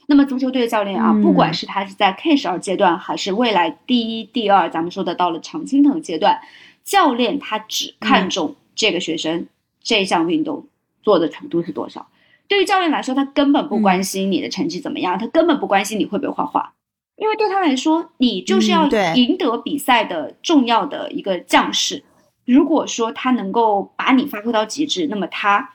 [0.08, 6.40] 那么足球队的教练啊，不管是他是在 K 十二阶段，还是未来第一、第二，咱们说的到了常青藤阶段，
[6.82, 9.46] 教练他只看重这个学生
[9.80, 10.66] 这项运动
[11.04, 12.08] 做的程度是多少。
[12.48, 16.74] 对于教练来说，他根本不关心你的成绩怎么样，他根本不关心你会不会画画，
[17.16, 22.04] 因为对他来说，你就是要赢得比赛的重要的一个将士。
[22.44, 25.74] 如果说他能够把你发挥到极致，那么他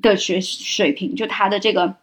[0.00, 1.96] 的学水平，就他的这个。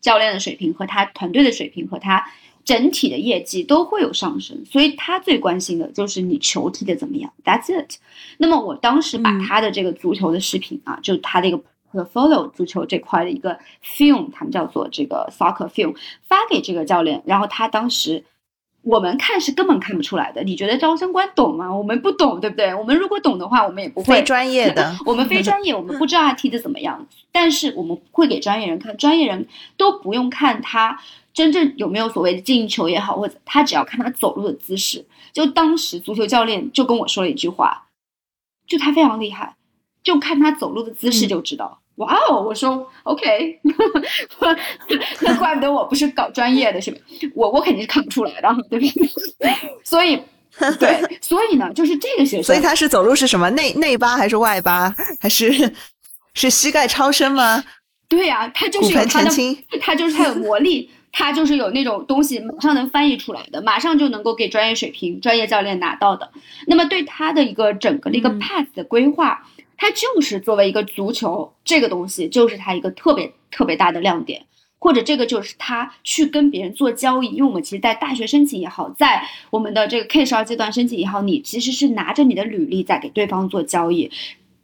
[0.00, 2.24] 教练的水平和他团队的水平和他
[2.64, 7.32] 整体的业绩都会有上升，所以他最关心的就是你球踢的怎么样。
[7.44, 7.96] That's it。
[8.38, 11.60] 那么我当时把他的这个足球的视频啊，就他的一个
[11.92, 18.24] portfolio 足球这块的一个 film，他们叫做这个 soccer film，发给这个教练，然后他当时。
[18.82, 21.76] 我们看是根本看不出来的，你觉得招生官懂吗？
[21.76, 22.72] 我们不懂，对不对？
[22.72, 24.14] 我们如果懂的话，我们也不会。
[24.14, 27.06] 非专业的， 我们非专业，我们不知道他踢的怎么样。
[27.32, 29.46] 但是我们会给专业人看，专业人
[29.76, 30.98] 都不用看他
[31.34, 35.04] 真正有没有所谓的进球也好，或者他只要看他走路的姿势。
[35.32, 37.88] 就当时足球教练就跟我说了一句话，
[38.66, 39.56] 就他非常厉害，
[40.02, 41.77] 就看他走路的姿势就知道。
[41.98, 42.40] 哇哦！
[42.40, 43.58] 我说 OK，
[45.20, 46.98] 那怪不得我不是搞专业的，是吧？
[47.34, 48.86] 我我肯定是看不出来的，对不
[49.38, 49.52] 对？
[49.84, 50.20] 所以，
[50.78, 55.74] 对，所以呢，就是这个学生，所以他是走路是什么内内八还是外八，还是
[56.34, 57.64] 是膝盖超伸吗？
[58.08, 59.30] 对呀，他就是有他的，
[59.80, 66.30] 他就是他有魔力，他就是有那种东西，马上能翻译出来的，马上就能够给专业水平、专业教练拿到的。
[66.68, 69.42] 那么对他的一个整个的一个 path 的规划。
[69.78, 74.44] 它就是作为一个足球这个东西，就是它一个特别特别大的亮点，
[74.78, 77.28] 或者这个就是他去跟别人做交易。
[77.28, 84.10] 因为我们其实，在大学申请也好，在我们的这个 K 十二阶段申请也好，你其实是拿着你的履历在给对方做交易。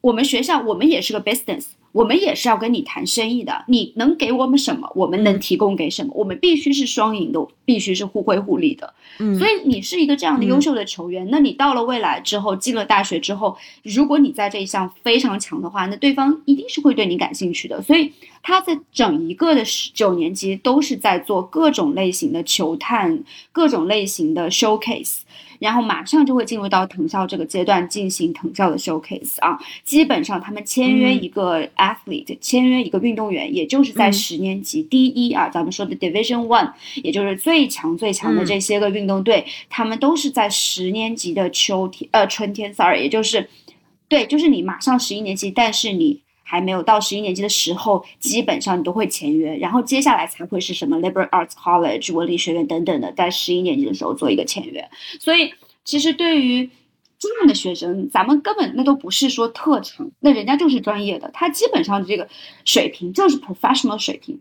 [0.01, 1.67] 我们学校，我们也是个 business。
[1.95, 8.93] 我们也是要跟你谈生意的，你能给我们什么，我们能提供给什么，我们必须是双赢的，必须是互惠互利的。
[9.21, 17.81] 嗯，所以你是一个这样的优秀的球员，那你到了未来之后，进了大学之后，如果你在这一项非常强的话，那对方一定是会对你感兴趣的。
[17.81, 25.21] 所以他在整一个的十九年级都是在做各种类型的球探，各种类型的 showcase。
[25.65, 43.49] 然后马上就会进入到藤校这个阶段进行藤校的 showcase 啊，基本上他们签约一个 athlete，签约一个运动员，也就是在十年级第一啊，咱们说的 Division One，也就是最强最强的这些个运动队，他们都是在十年级的秋天呃春天，sorry，也就是
[44.07, 46.24] 对，就是你马上十一年级，但是你。
[46.45, 54.89] 还没有到十一年级的时候，基本上你都会签约，然后接下来才会是什么 liberal arts college 文理学院等等的，在十一年级的时候做一个签约。
[55.19, 55.53] 所以，
[55.85, 56.71] 其实对于
[57.19, 62.29] 这样的学生，咱们根本那都不是说特长，那人家就是专业的，他基本上这个
[62.65, 64.39] 水平就是 professional 水平。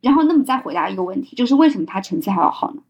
[0.00, 2.82] 然后，那么再回答一个问题，就是为什么他成绩还要好呢？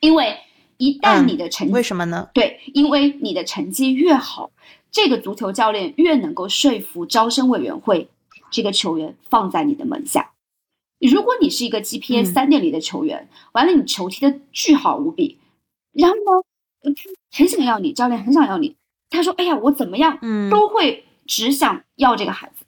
[0.00, 0.36] 因为
[0.78, 2.28] 一旦你的成绩为什么呢？
[2.34, 4.50] 对，因为你的成绩越好。
[4.94, 8.08] 这个足球教练越能够说服招生委员会，
[8.52, 10.30] 这个球员放在你的门下。
[11.00, 15.36] 如果你是一个 GPA 三点零的球员，完了你球踢的巨好无比，
[15.90, 16.94] 然后呢，
[17.32, 18.76] 很想要你，教练很想要你。
[19.10, 20.16] 他说：“哎呀，我怎么样，
[20.48, 22.64] 都会只想要这个孩子。”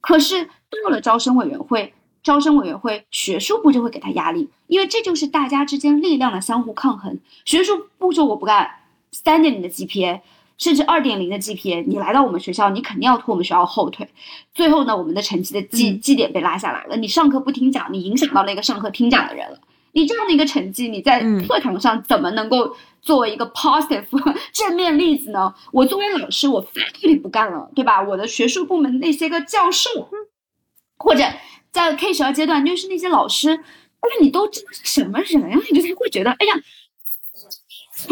[0.00, 1.92] 可是到了招生委员会，
[2.22, 7.18] 招生委员会学术部就会给他压力，因为这就是大家之间力量的相互抗衡。
[7.44, 8.80] 学术部说我不干，
[9.12, 10.22] 三点零的 GPA。
[10.60, 14.06] 甚至二点零的 GPA，你来到我们学校，你肯定要拖我们学校后腿。
[14.54, 16.96] 最后呢，我们的成绩的绩绩点被拉下来了。
[16.98, 19.58] 你上课不听讲，你影响到那个上课听讲的人了。
[19.92, 24.04] 你这样的一个成绩，你在课堂上怎么能够作为一个 positive
[24.52, 25.54] 正面例子呢？
[25.72, 28.02] 我作为老师，我 faculty 不干了，对吧？
[28.02, 30.10] 我的学术部门那些个教授，
[30.98, 31.24] 或者
[31.72, 35.58] 在 K 十二阶段，就是那些老师，哎，你都知道是什么人啊？
[35.70, 36.52] 你就才会觉得，哎呀。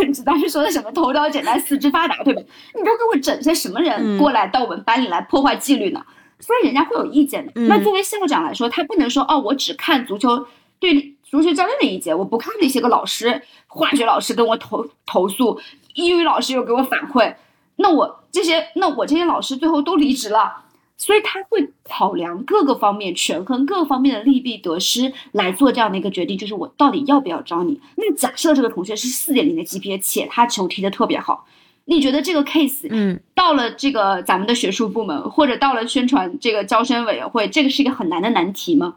[0.06, 2.42] 你知道是说的什么头脑简单四肢发达对吧？
[2.74, 6.04] 你都给我整些什么人过来到我们班里来破坏纪律呢？
[6.40, 7.52] 所以人家会有意见的。
[7.62, 10.46] 那作为校长来说，他不能说哦，我只看足球
[10.78, 15.60] 对足球教练的意见，我不看那些个老师，化学老师跟我投投诉，
[15.94, 17.34] 英语老师又给我反馈，
[17.76, 20.64] 那我这些那我这些老师最后都离职了。
[20.98, 27.80] 所以他会考量各个方面，权衡各方面的利弊得失来做这样的一个决定，就是我到底要不要招你。
[27.96, 31.46] 那假设这个同学是四点零的 GPA，且他球踢得特别好，
[31.84, 38.96] 你觉得这个 case，嗯，到了这个咱们的学术部门，或者到了宣传这个招生委员会，这个是一个很难的难题吗？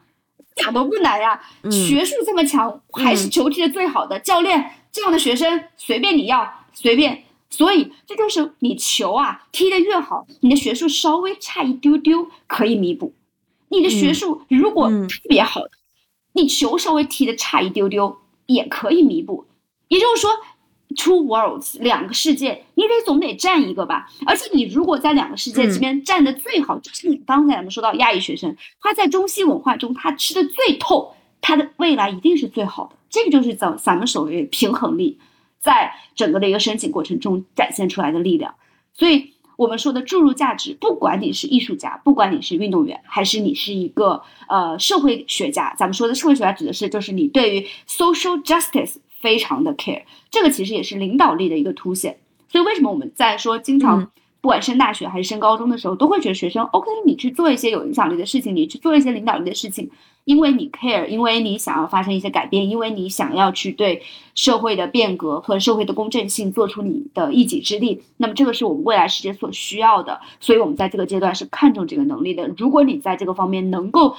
[0.56, 1.40] 咋都不难呀。
[1.70, 7.24] 学术这么强，还是球踢的最好的教练，这样的学生随便你要，随便。
[7.52, 13.14] 所以这就是你球啊踢得越好，你的学术稍微差一丢丢可以弥补。
[13.70, 15.62] 你的学术如果特别好，
[16.34, 19.46] 你球稍微踢得差一丢丢也可以弥补。
[19.88, 20.32] 也就是说。
[20.94, 24.12] Two worlds，两个世界，你得总得占一个吧。
[24.26, 32.98] 而且你如果在两个世界这边占的最好，就是你刚才咱们说到亚裔学生，他在中西文化中他吃的最透，他的未来一定是最好的。
[33.10, 35.18] 这个就是咱咱们所谓平衡力，
[35.62, 38.56] 在整个的一个申请过程中展现出来的力量。
[38.94, 48.96] 所以我们说的注入价值，不管你是艺术家，不管你是运动员，还是你是一个呃社会学家，咱们说的社会学家指的是就是你对于 social justice。
[49.22, 50.02] 非常的 care，
[50.32, 52.18] 这个其实也是领导力的一个凸显。
[52.50, 59.90] 所以为什么我们在说经常不管升大学还是升高中的时候，都会觉得学生 OK，你去做一些有影响力的事情，你去做一些领导力的事情，
[60.26, 64.02] 因为你 care，因为你想要发生一些改变，因为你想要去对
[64.34, 68.02] 社会的变革和社会的公正性做出你的一己之力。
[68.18, 72.48] 那么这个是我们未来世界所需要的，所以我们在这个阶段是看重这个能力的。
[72.58, 74.16] 如果你在这个方面能够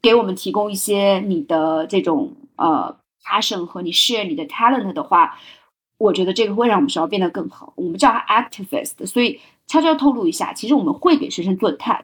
[0.00, 2.96] 给我们提供一些你的这种呃。
[3.28, 5.36] passion 和你 share 你的 talent 的话，
[5.98, 7.72] 我觉得这个会让我们学校变得更好。
[7.74, 12.00] 我们叫 activist，所以悄悄透露一下，其实我们会给学生做 tag，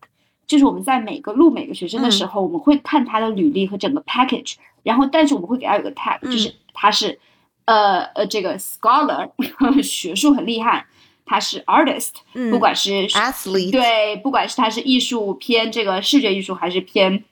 [0.47, 7.19] 就是我们在每个录每个学生的时候，我们会看他的履历和整个 package，然后但是我们会给他有个 tag，就是他是
[7.65, 9.31] 呃呃这个 scholar
[9.83, 10.87] 学术很厉害，
[11.25, 12.13] 他是 artist，
[12.51, 17.25] 不管是 athlete，对，不管是他是艺术偏这个视觉艺术还是偏。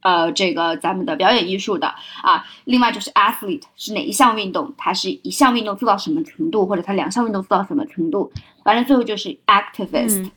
[0.00, 1.88] 呃，这个咱们的表演艺术的
[2.22, 8.30] 啊，另外就是 athlete 是哪一项运动，它是一项运动做到什么程度，或者它两项运动做到什么程度，
[8.68, 10.30] 反正最后就是 activist，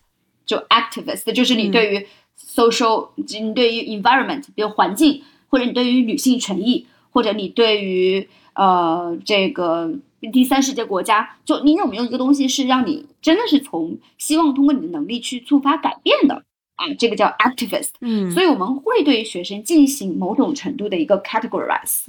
[0.45, 2.07] 就 activist 就是你对于
[2.39, 9.91] social，你对于 environment，比如环境，或者你对于女性权益，或者你对于呃这个
[10.31, 16.41] 第三世界国家，就你有没有一个东西是让你真的是从希望通过你的能力去触发改变的？
[16.75, 22.05] 啊，这个叫 activist，嗯，所以我们会对学生进行某种程度的一个 categorize，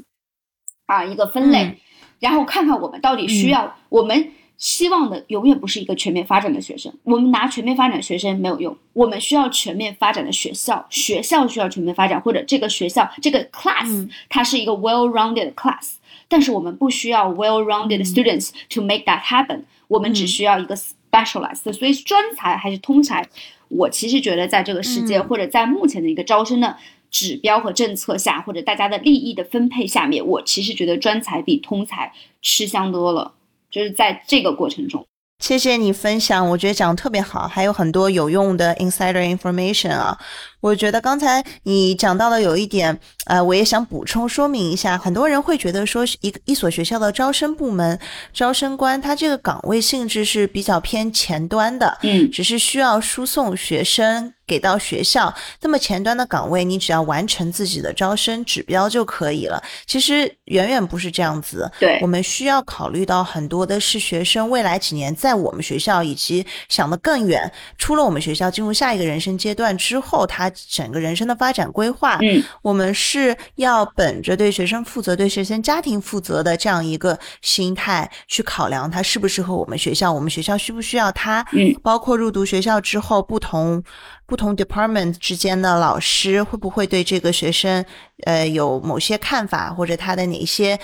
[0.86, 1.80] 啊，一个分类，
[2.20, 4.30] 然后看看我们到底需要，我们
[4.62, 15.94] 希望的永远不是一个全面发展的学生，我们拿全面发展学生没有用，我们需要全面发展的学校，学校需要全面发展，或者这个学校这个 class 它是一个 well-rounded class，
[16.28, 23.28] 但是我们不需要 well-rounded students to make that happen，我们只需要一个 specialized，所以专才还是通才。
[23.66, 26.76] 我其实觉得，在这个世界，或者在目前的一个招生的
[27.10, 33.32] 指标和政策下，或者大家的利益的分配下面，我其实觉得专才比通才吃香多了。
[33.72, 35.04] 就是在这个过程中。
[35.40, 40.16] 谢谢你分享，我觉得讲的特别好，还有很多有用的 insider information 啊。
[40.62, 42.96] 我觉得刚才你讲到的有一点，
[43.26, 44.96] 呃，我也想补充说明一下。
[44.96, 47.98] 很多人会觉得说，一个一所学校的招生部门、
[48.32, 55.34] 招生官，他这个岗位性质是比较偏前端的，嗯，只是需要输送学生给到学校。
[55.62, 59.60] 那么前端的岗位，你只要完成自己的招生指标就可以了。
[59.84, 70.51] 其实远远不是这样子，对，我们需要考虑到很多的是学生未来几年在我们学校，以及想得更远，出了我们学校进入下一个人生阶段之后，他。
[70.68, 83.82] 整个人生的发展规划，嗯，我们是要本着对学生负责、对学生家庭负责的这样一个心态去考量他适不适合我们学校，我们学校需不需要他，嗯，包括入读学校之后，不同
[84.26, 87.84] 不同 department 之间的老师会不会对这个学生，
[88.24, 90.78] 呃，有某些看法，或者他的哪些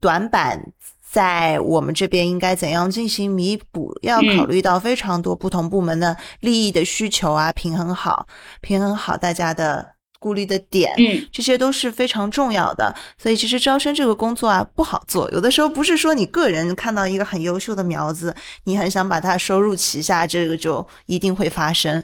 [0.00, 0.72] 短板。
[1.18, 3.92] 在我们这边应该怎样进行弥补？
[4.02, 8.28] 要考虑到非常多不同部门的利益的需求啊，平衡好，
[8.60, 9.84] 平衡好大家的
[10.20, 12.94] 顾虑的点，嗯，这些都是非常重要的。
[13.20, 22.00] 所以其实招生这个工作啊不好做，有的时候不是说你个人看到一个很优秀的苗子，你很想把它收入旗下，这个就一定会发生，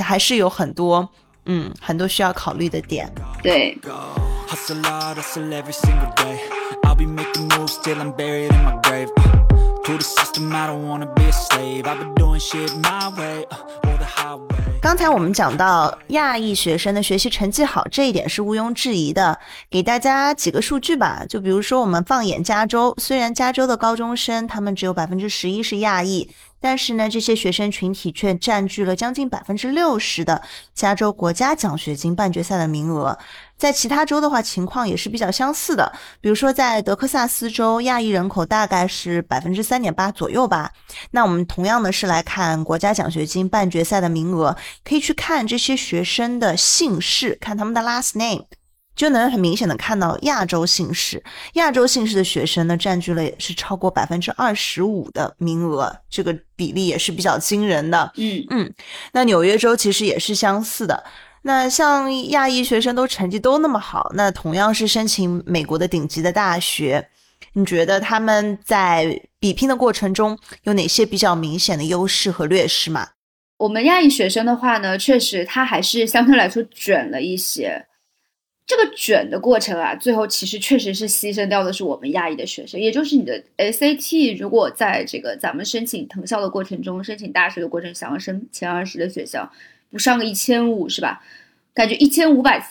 [0.00, 1.08] 还是有很多
[1.46, 3.10] 嗯很多需要考虑的点。
[3.42, 3.78] 对。
[6.98, 9.08] Be making moves till I'm buried in my grave.
[9.84, 11.86] To the system, I don't wanna be a slave.
[11.86, 14.48] I've been doing shit my way, uh, or the highway.
[14.82, 19.38] 刚才我们讲到亚裔学生的学习成绩好，这一点是毋庸置疑的。
[19.70, 26.28] 给大家几个数据吧，就比如说我们放眼加州，虽然加州的高中生他们只有百分之十一是亚裔。
[26.60, 30.42] 但是呢，这些学生群体却占据了将近百分之六十的
[30.74, 33.16] 加州国家奖学金半决赛的名额。
[33.58, 35.92] 在其他州的话，情况也是比较相似的。
[36.20, 40.72] 比如说，在德克萨斯州，亚裔人口大概是百分之三点八左右吧。
[41.10, 48.44] 那我们同样的是来看国家奖学金半决赛的名额，可以去看这些学生的姓氏，看他们的 last name。
[48.94, 58.10] 就能很明显的看到亚洲姓氏，亚洲姓氏的学生呢占据了是超过百分之二十五的名额，这个比例也是比较惊人的。
[58.16, 58.74] 嗯嗯，
[59.12, 61.04] 那纽约州其实也是相似的。
[61.42, 67.08] 那像亚裔学生都成绩都那么好，那同样是申请美国的顶级的大学，
[67.52, 73.08] 你觉得他们在比拼的过程中有哪些比较明显的优势和劣势吗？
[73.58, 77.86] 我们亚裔学生的话呢，确实他还是相对来说卷了一些。
[78.66, 89.50] 这个卷的过程啊，最后其实确实是牺牲掉的是我们亚裔的学生，也就是你的 SAT，如果在这个咱们申请藤校的过程中，申请大学的过程，想要升前二十的学校，
[89.90, 91.22] 不上个一千五是吧？
[91.74, 92.70] 感觉一千五百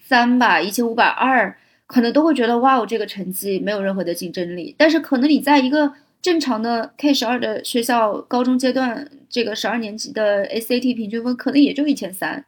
[0.00, 1.56] 三吧，一千五百二，
[1.86, 4.74] 可能都会觉得哇，我这个成绩没有任何的竞争力。
[4.78, 12.44] 但是可能你在一个正常的 K 十二的学校，高中阶段这个十二年级的 SAT 平均分可能也就一千三，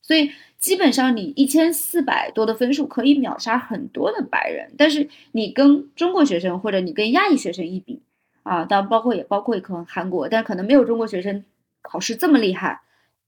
[0.00, 0.30] 所以。
[0.62, 8.00] 基本上你一千四百多的分数可以秒杀很多的白人，但是你跟中国学生或者你跟亚裔学生一比
[8.44, 11.44] 啊，当然包括也包括可能韩国，但可能没有中国学生
[11.80, 12.80] 考试这么厉害，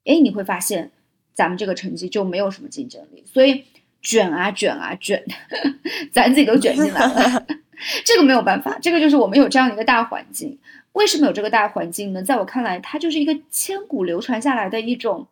[0.05, 0.91] 哎，你会发现
[1.33, 3.65] 咱们这个成绩就没有什么竞争力，所以
[4.03, 5.25] 卷啊卷啊卷，
[6.13, 7.47] 咱自己都卷进来了，
[8.05, 10.59] 这个没有办法，这个就是我们有这样的一个大环境。
[10.93, 12.23] 为什么有这个大环境呢？
[12.23, 15.27] 在我看来，它就是一个千古流传下来的一种。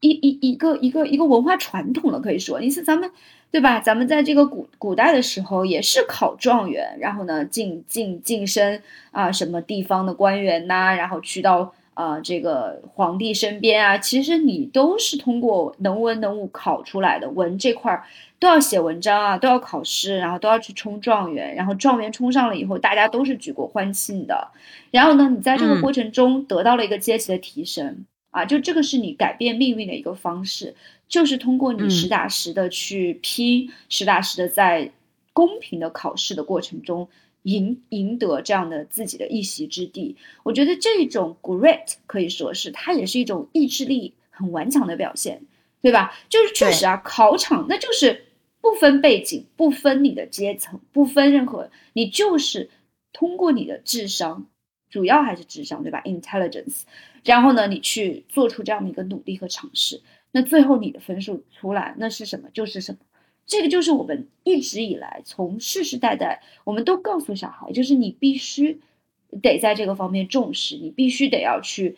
[0.00, 3.10] 一一一个一个一个文化传统了，可以说，你是咱们，
[3.50, 3.80] 对吧？
[3.80, 18.04] 咱们在这个古古代的时候也是考状元，然后呢晋晋晋升啊，什么地方的官员呐，然后去到啊这个皇帝身边啊，其实你都是通过能文能武考出来的，文这块儿
[18.38, 24.48] 都要写文章啊，都要考试，然后都要去冲状元，然后状元冲上了以后，大家都是举国欢庆的，
[24.90, 28.04] 然后呢，你在这个过程中得到了一个阶级的提升。
[28.30, 30.74] 啊，就这个是你改变命运的一个方式，
[31.06, 34.90] 就是通过你实打实的去拼，实打实的在
[35.32, 37.08] 公平的考试的过程中
[37.44, 40.16] 赢赢得这样的自己的一席之地。
[40.42, 45.40] 我觉得这种 great 可以说是它也是一种意志力很顽强的表现，
[45.80, 46.12] 对吧？
[46.28, 48.26] 就是确实啊，考场那就是
[48.60, 52.68] 不分背景，不分你的阶层，不分任何，你就是
[53.14, 54.46] 通过你的智商。
[54.90, 56.82] 主要还是智商，对吧？Intelligence，
[57.24, 62.48] 然后呢，你去做出这样的一个努力和尝试，那最后你的分数出来，那是什么？
[62.54, 62.98] 就是什么？
[63.46, 68.80] 这个就是我们一直以来从世世代代，我们都告诉小孩，就是你必须
[69.42, 71.96] 得在这个方面重视，你必须得要去，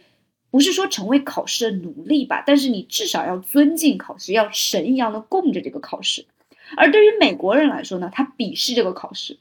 [0.50, 6.26] 不是说成为考试的奴隶吧，但是你至少要尊敬考试，要神一样的供着这个考试。
[6.76, 9.38] 而对于美国人来说呢，他鄙视这个考试。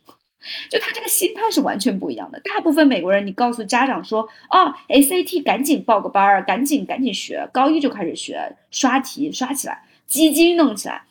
[0.70, 2.40] 就他这个心态是完全不一样的。
[2.42, 11.02] 大部分美国人，你告诉家长说，哦，SAT 赶紧报个班儿，赶紧赶紧学，高一就开始学，刷题刷起来，基金弄起来，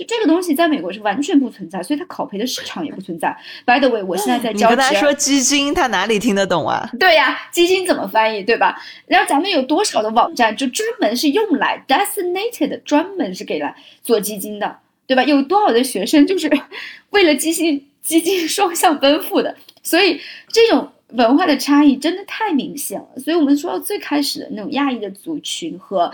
[0.00, 3.36] 就这个东西在美国是完全不存在，所以它考培的市场也不存在。
[3.66, 4.70] By the way，我现在在教。
[4.70, 6.88] 你跟他说基金，他哪里听得懂啊？
[6.98, 8.80] 对呀，基金怎么翻译，对吧？
[9.06, 15.22] 然后咱们有多少的网站就专门是用来 designated，专门是给来做基金的，对吧？
[15.24, 16.50] 有多少的学生就是
[17.10, 17.86] 为了基金。
[18.02, 23.08] 基金双向奔赴的，所以这种文化的差异真的太明显了。
[23.18, 26.10] 所以我们说到最开始的那种亚裔的族群和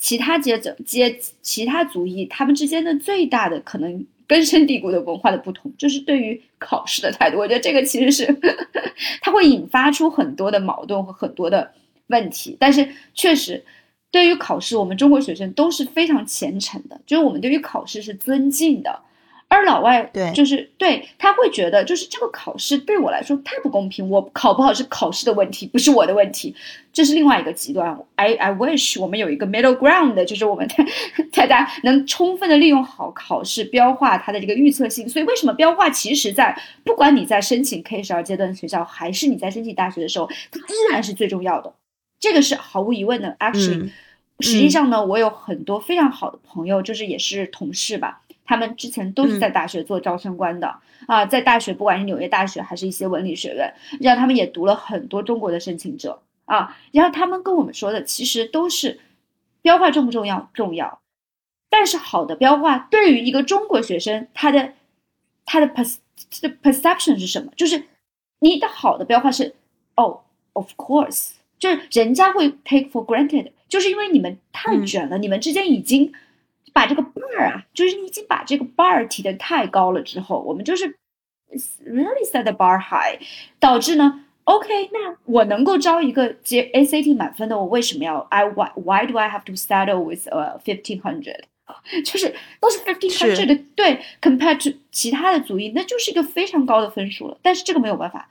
[0.00, 7.36] 其他阶层、阶其他族裔，他们之间的最大的可能根深蒂固的文化的不同，就是对于考试的态度。
[7.36, 8.34] 我觉得这个其实是
[9.20, 11.70] 它会引发出很多的矛盾和很多的
[12.06, 12.56] 问题。
[12.58, 13.62] 但是确实，
[14.10, 19.00] 对于考试，我们中国学生都是非常虔诚的，就是我们对于考试是尊敬的。
[19.52, 26.54] 而老外对，就是对他会觉得，就是这个考试对我来说太不公平，我考不好是考试的问题，不是我的问题，
[26.92, 27.98] 这是另外一个极端。
[28.14, 30.68] I I wish 我们有一个 middle ground，就是我们
[31.34, 35.08] 大家能充分的利用好考试标化它的这个预测性。
[35.08, 41.74] 所以为什么标化其实在不管你在申请 K 十二阶段学校，还是你在申请大学的时候，它依然是最重要的。
[42.20, 43.36] 这个是毫无疑问的。
[43.40, 43.90] Actually，
[44.38, 48.20] 实际上呢，我有很多非常好的朋友，就是也是同事吧。
[48.50, 50.74] 他们之前都是在大学做招生官的
[51.06, 56.76] 啊，在大学不管是纽约大学还是一些文理学院，让他们也读了很多中国的申请者啊。
[56.90, 58.98] 然后他们跟我们说的，其实都是
[59.62, 60.50] 标化重不重要？
[60.52, 61.00] 重要。
[61.68, 64.72] 但是好的标化对于一个中国学生，他的
[65.44, 65.96] 他的 per
[66.60, 67.52] perception 是什么？
[67.54, 67.84] 就是
[68.40, 69.54] 你的好的标化是
[69.94, 70.22] 哦
[70.54, 76.12] ，of course，就是人家会 take for granted，就是因为你们太卷了，你们之间已经。
[76.72, 80.96] 把这个 bar 啊，就是你已经把这个 bar 提的太高了之后，我们就是
[81.84, 83.20] really set the bar high，
[83.58, 91.40] 导致呢，OK，那我能够招一个接 ACT 满分的，我为什么要 I why why do I have to settle with a fifteen hundred
[92.04, 97.38] 就是都是 fifteen hundred 的，对，compared to 其他的族裔，那就是一个非常高的分数了。
[97.42, 98.28] 但是这个没有办法，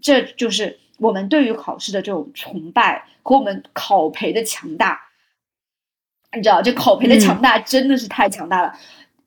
[0.00, 5.05] 这就是我们对于考试的这种崇拜和我们考培的强大。
[6.34, 8.72] 你知道，这口培的强大真的是太强大了。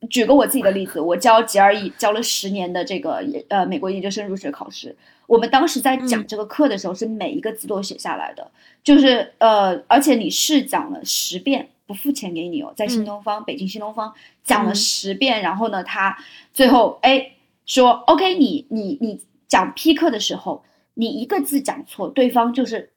[0.10, 4.95] 举个我自己的例子，我教 GRE 教了十年的这个呃美国研究生入学考试，
[5.28, 8.50] 我们当时在讲这个课的时候，是每一个字都写下来的，
[8.82, 16.18] 就是呃，而且你试讲了十遍，不付钱给你哦，在新东方，北京新东方讲了十遍，然后呢，他
[16.54, 17.32] 最后哎
[17.66, 19.20] 说 OK，你你你
[19.50, 22.91] 讲批课的时候，你一个字讲错，对方就是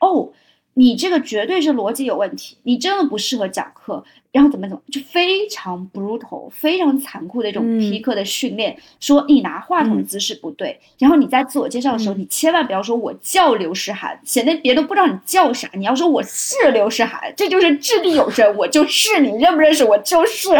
[0.00, 0.32] 哦。
[0.78, 8.78] 你这个绝对是逻辑有问题，你真的不适合讲课，然后怎么怎么，就非常 brutal、非常残酷的一种批课的训练。
[9.00, 15.68] 说你拿话筒的姿势不对，然后你在自我介绍的时候，你千万不要说我叫刘诗涵，显得别人都不知道你叫啥。
[15.74, 20.50] 你要说我是刘诗涵，这就是掷地有声，我就是你认不认识我就是。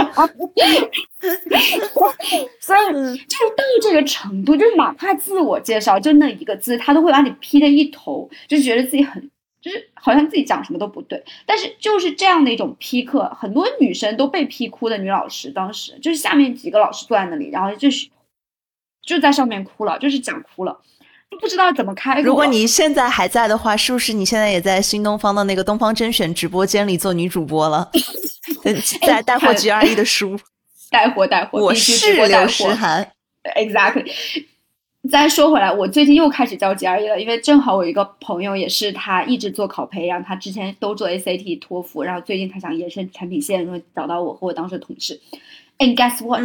[2.60, 9.30] 所以 就是到这个程度，就是哪怕自我介绍就那一个字，他都会把你批的一头，就觉得自己很。
[9.60, 18.08] 就是好像自己讲什么都不对，但是就是这样的一种批课，很多女生都被批哭的女老师，当时就是下面几个老师坐在那里，然后就是
[19.02, 20.80] 就在上面哭了，就是讲哭了，
[21.30, 22.20] 就不知道怎么开。
[22.20, 27.90] 如果你现在还在的话，是不是你现在也在新东方的那个东方甄选直播间里做女主播了？
[29.06, 30.38] 在带货 GRE 的书，
[30.90, 33.10] 带货带货，我是刘诗涵
[33.56, 34.10] ，exactly。
[35.10, 45.20] 再说回来，我最近又开始教 GRE 了，因为正好我一个朋友也是，他一直做考培，然后他之前都做 SAT、托福，然后最近他想延伸产品线，然后找到我和我当时的同事。
[45.78, 46.42] And guess what?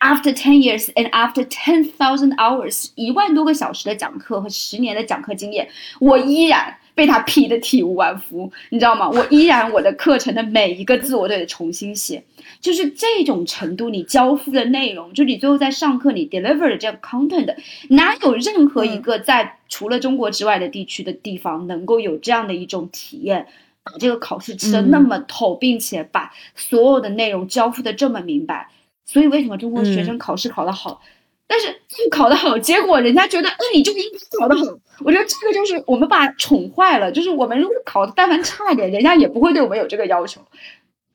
[0.00, 5.68] After ten years and after ten thousand hours，一万多个小时的讲课和十年的讲课经验，
[6.00, 6.76] 我依然。
[6.96, 9.10] 被他批的体无完肤，你知道吗？
[9.10, 12.24] 我依然我的课程的每一个字我都得重新写，
[12.58, 17.54] 就是这种程度，你交付的内容，就你最后在上课你 deliver 的这个 content，
[17.90, 23.46] 哪有任何一个在除了中国之外的地区的地方能够有这样的一种体验，
[23.84, 28.70] 把这个考试吃的那么透，并且把所有的内容交付的这么明白。
[29.04, 31.02] 所以为什么中国学生考试考得好？
[31.48, 31.66] 但是
[32.10, 34.64] 考得好，结果人家觉得，嗯，你就应该考得好。
[35.00, 37.12] 我觉得这个就是我们把宠坏了。
[37.12, 40.40] 就是我们如果考的但凡差一点，人家也不会对我们有这个要求。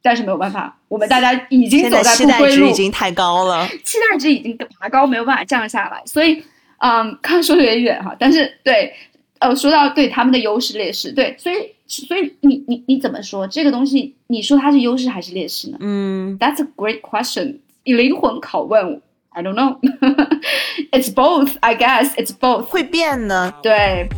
[0.03, 2.55] 但是没有办法，我们大家已经走在不归路。
[2.55, 6.01] 期待值已经太高了，期待值已经拔高，没有办法降下来。
[6.05, 6.41] 所以，
[6.79, 8.15] 嗯，看说的有点远哈。
[8.17, 8.91] 但是对，
[9.37, 14.15] 呃，说到对他们的优势劣势，对，所以，所以你你你怎么说这个东西？
[14.25, 15.77] 你说它是优势还是劣势呢？
[15.81, 19.01] 嗯，That's a great question，灵魂拷问。
[19.33, 19.79] I don't know.
[20.91, 22.13] It's both, I guess.
[22.15, 22.63] It's both.
[22.65, 24.09] 会变呢，对。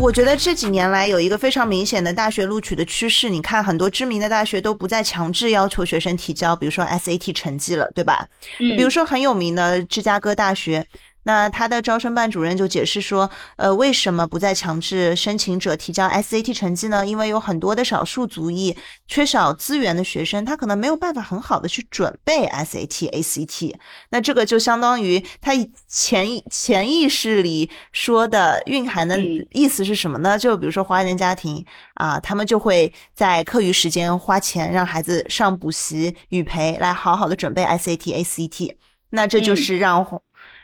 [0.00, 8.26] 我觉得这几年来有一个非常明显的大学录取的趋势，你看很多知名的大学都不再强制要求学生提交，比如说 SAT 成绩了，对吧？
[8.58, 8.76] 嗯。
[8.76, 10.84] 比如说很有名的芝加哥大学。
[11.24, 17.06] 那他的招生办主任就解释说，呃，为什么不再强制申请者提交 SAT 成绩呢？
[17.06, 18.74] 因为有很多的少数族裔
[19.06, 23.74] 缺少资源的学生，他可能没有办法很好的去准备 SAT、ACT。
[24.10, 25.52] 那这个就相当于他
[25.86, 30.38] 潜潜意识里说的蕴含的意思是什么呢？
[30.38, 31.62] 就比如说华人家庭
[31.94, 38.76] 啊，他们就会在课余时间花钱让孩子上补习、语培，来好好的准备 SAT、ACT。
[39.10, 40.22] 那这就是让。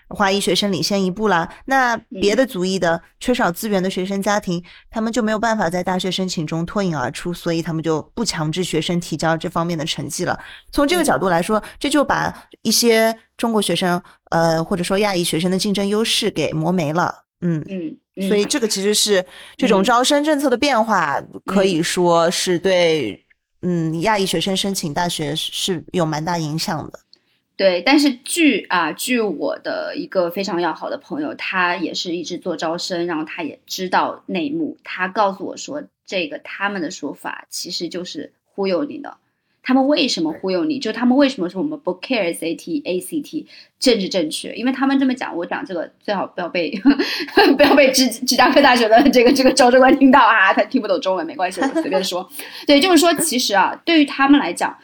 [0.08, 10.38] 华裔学生领先一步啦，那别的族裔的缺少资源的学生家庭，他们就没有办法在大学申请中脱颖而出，所以他们就不强制学生提交这方面的成绩了。
[10.70, 12.32] 从这个角度来说，这就把
[12.62, 14.00] 一些中国学生，
[14.30, 17.24] 呃，或者说亚裔学生的竞争优势给磨没了。
[17.40, 19.24] 嗯嗯，所以这个其实是
[19.56, 23.26] 这种招生政策的变化，可以说是对
[23.62, 27.00] 嗯亚裔学生申请大学是有蛮大影响的。
[27.56, 34.76] 对，但是据啊，据我的一个非常要好的朋友，他也是一直做招生，然后他也知道内幕。
[34.84, 39.16] 他告诉我说，这个他们的说法其实就是忽悠你的。
[39.62, 40.78] 他们为什么忽悠你？
[40.78, 43.46] 就他们为什么说我们不 care SAT、ACT
[43.80, 44.54] 政治正确？
[44.54, 46.70] 因为他们这么讲，我讲这个最好不要被
[47.56, 52.28] 不要被芝芝加哥大学的这个这个招生官听到啊，他听不懂中文没关系，我随便说。
[52.66, 54.76] 对，就是说，其实啊，对于他们来讲。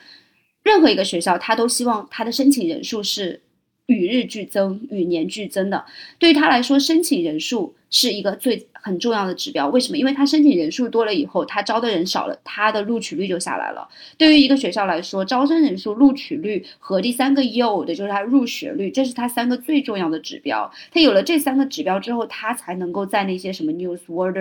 [0.62, 3.40] 任何一个学校，他都希望他的申请人数是
[3.86, 5.84] 与日俱增、与年俱增的。
[6.18, 9.68] 对于他来说，申请人数是一个最很重要的指标。
[9.68, 9.96] 为什么？
[9.96, 13.88] 因为它申请人数多了以后，它招的人少了，它的录取率就下来了。
[14.18, 20.68] 对于一个学校来说，招生人数、录取率和第三个 yield 就是它入学率，这是它三个最重要的指标。
[20.90, 24.36] 它有了这三个指标之后，它才能够在那些什么 news word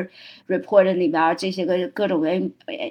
[0.48, 2.34] report 里边这些个各种的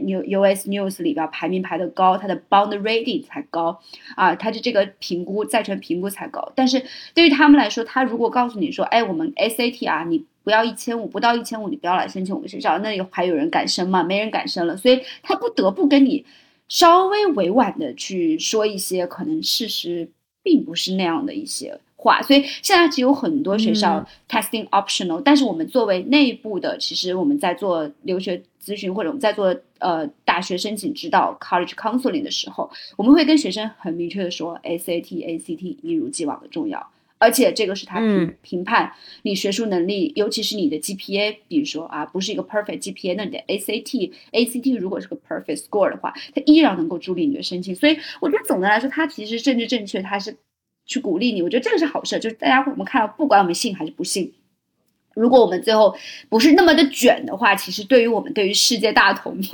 [0.03, 3.81] new US news 里边排名排的高，它的 bond rating 才高
[4.15, 6.53] 啊，它的这个评估债权评估才高。
[6.55, 6.85] 但是
[7.15, 12.79] 对于他们来说，他如果告诉你说，哎，我们 SAT 啊，你不要一千五，不到一千五，你不要来申请我们学校。
[12.79, 14.03] 那里还有人敢申吗？
[14.03, 16.25] 没人敢申了，所以他不得不跟你
[16.69, 20.09] 稍微委婉的去说一些可能事实
[20.43, 22.23] 并不是那样的一些话。
[22.23, 36.91] 所以现在其实有很多学校 testing optional，但是我们作为内部的，其实我们在做留学咨询或者我们在做呃大学申请指导 college counseling 的时候，我们会跟学生很明确的说，SAT、ACT 一如既往的重要。
[37.21, 38.93] 而且这个是他评评判
[39.23, 47.77] 你学术能力，尤其是你的 GPA，比如说啊，不是一个 perfect GPA，那你的 ACT ACT 如果是个 perfect score 的话，它依然能够助力你的申请。
[47.77, 50.35] 所以我觉得总的来说，它其实政治正确，它是
[50.87, 51.43] 去鼓励你。
[51.43, 54.33] 我觉得这个是好事，就是大家我们看到，不管我们信还是不信，
[55.15, 55.95] 如果我们最后
[56.29, 59.37] 不是那么的卷的话，其实对于我们对于世界大同。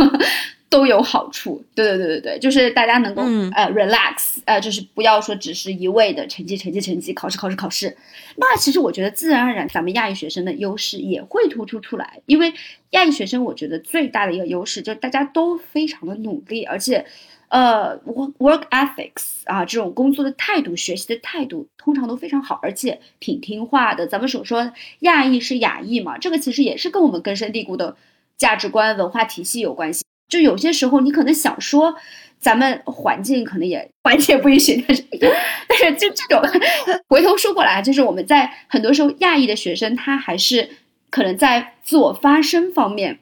[0.69, 3.23] 都有好处，对对对对对，就是大家能够
[3.55, 7.97] 呃 relax，呃，就是不要说只是一味的成绩成绩成绩，考试考试考试。
[8.35, 12.53] 那其实我觉得自然而然，咱们亚裔学生的优势也会突出出来，因为
[12.91, 17.07] 亚裔学生我觉得最大的一个优势就是大家都非常的努力，而且
[17.49, 24.07] 呃 work work ethics 啊这种工作的态度、学习的态度通常都非常好，而且挺听话的。
[24.07, 27.97] 咱们所说亚裔是亚裔嘛，这个其实也是跟我们根深蒂固的
[28.37, 30.05] 价值观、文化体系有关系。
[30.29, 31.95] 就有些时候，你可能想说，
[32.41, 35.05] 咱们环境可能也环境不允许，但是
[35.69, 36.43] 但是就这种
[37.09, 40.69] 回头说过来，就是我们在很多时候，亚裔的学生他还是
[41.11, 43.21] 可能在自我发声方面，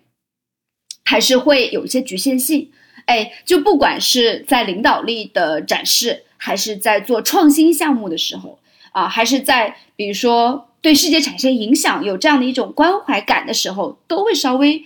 [1.05, 2.71] 还是会有一些局限性。
[3.07, 8.59] 哎，就不管是在领导力的展示，还是在做创新项目的时候
[8.93, 14.85] 啊，还是在比如说对世界产生影响，有这样的一种关怀感的时候，都会稍微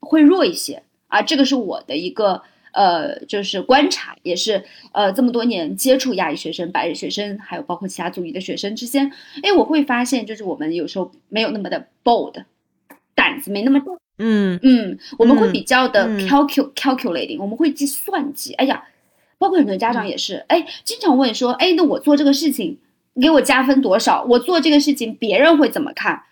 [0.00, 0.82] 会弱一些。
[1.08, 2.42] 啊，这个是我的一个
[2.72, 12.34] 呃，就是观察，也是呃这么多年接触亚裔学生、白人学生，还有包括其他族裔的学生之间，哎，我会发现，就是我们有时候没有那么的 bold，
[13.14, 18.52] 胆子没那么大，嗯嗯，我们会比较的 calcul calculating，我们会计算计。
[18.54, 18.84] 哎呀，
[19.38, 22.78] 包括很多家长也是，哎，经常问说，哎，那我做这个事情，
[23.20, 24.24] 给我加分多少？
[24.24, 26.22] 我做这个事情，别人会怎么看？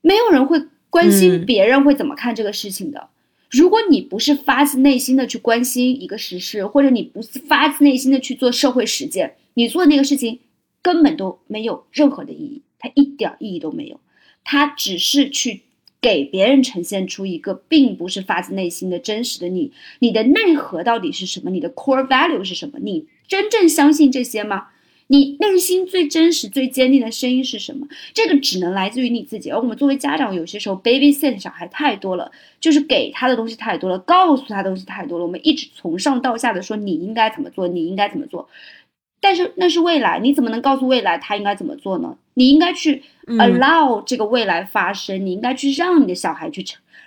[0.00, 3.08] 没有人会关心别人会怎么看这个事情的。
[3.50, 10.40] 如果你不是发自内心的去关心一个实事，或者你不是发自内心的去做社会实践，你做那个事情
[10.82, 14.00] 根本都没有任何的意义，它一点意义都没有，
[14.44, 15.62] 它只是去
[16.00, 21.50] 给别人呈现出一个并不是发自内心的真实的你，你的内核到底是什么？
[21.50, 22.78] 你的 core value 是什么？
[22.80, 24.68] 你真正相信这些吗？
[25.10, 27.88] 你内心最真实、最坚定的声音是什么？
[28.12, 29.50] 这个只能来自于你自己。
[29.50, 32.30] 而我们作为家长，有些时候 babysit 小孩太多了，
[32.60, 35.24] 就是给他的东西太多了，告诉他东西太多了。
[35.24, 38.50] 我们一直从上到下的说你应该怎么做，你应该怎么做。
[39.20, 42.16] 但是那是未来，你怎么能告诉未来他应该怎么做呢？
[42.34, 46.64] 你应该去 allow 这个未来发生，你应该去让你的小孩去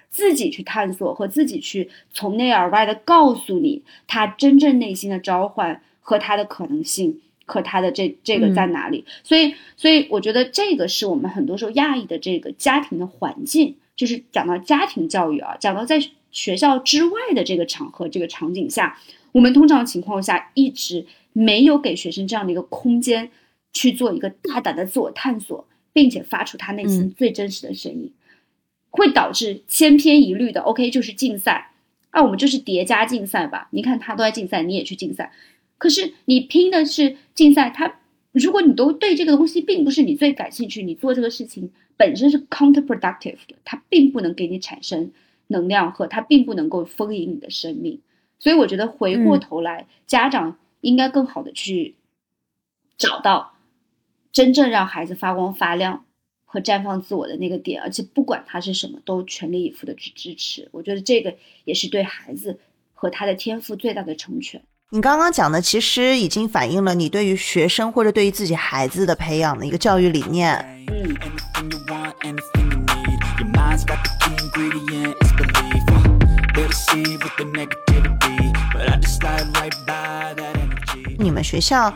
[0.09, 7.19] 自己去探索和自己去从内而外的告诉你他真正内心的召唤和他的可能性。
[7.47, 9.03] 和他的这这个在哪里？
[9.25, 15.99] 所以，所以我觉得这个是我们很多时候亚裔的这个家庭的环境，就是讲到家庭教育啊，讲到在
[16.31, 18.97] 学校之外的这个场合、这个场景下，
[19.33, 23.29] 我们通常情况下一直没有给学生这样的一个空间
[23.73, 28.11] 去做一个大胆的自我探索，并且发出他内心最真实的声音，
[28.89, 31.71] 会导致千篇一律的 OK 就是竞赛，
[32.09, 33.69] 啊，我们就是叠加竞赛吧？
[33.71, 35.31] 你看他都在竞赛，你也去竞赛。
[35.77, 37.99] 可是你拼的是竞赛，他
[38.31, 45.11] 如果你都对这个东西并不是你最感兴趣，你做这个事情本身是 counterproductive 的，它并不能给你产生
[45.47, 47.99] 能量和它并不能够丰盈你的生命。
[48.39, 51.95] 所以我觉得回过头来，家长应该更好的去
[52.97, 53.53] 找到
[54.31, 56.05] 真正让孩子发光发亮
[56.45, 60.67] 和绽放自我的那个点，而且不管他是什么，都全力以赴的去支持。
[60.71, 62.59] 我觉得这个也是对孩子
[62.93, 64.61] 和他的天赋最大的成全。
[64.89, 70.53] 你刚刚讲的其实已经反映了你对于学生或者对于自己孩子的培养的一个教育理念。
[70.89, 71.15] 嗯。
[81.21, 81.93] 你们学校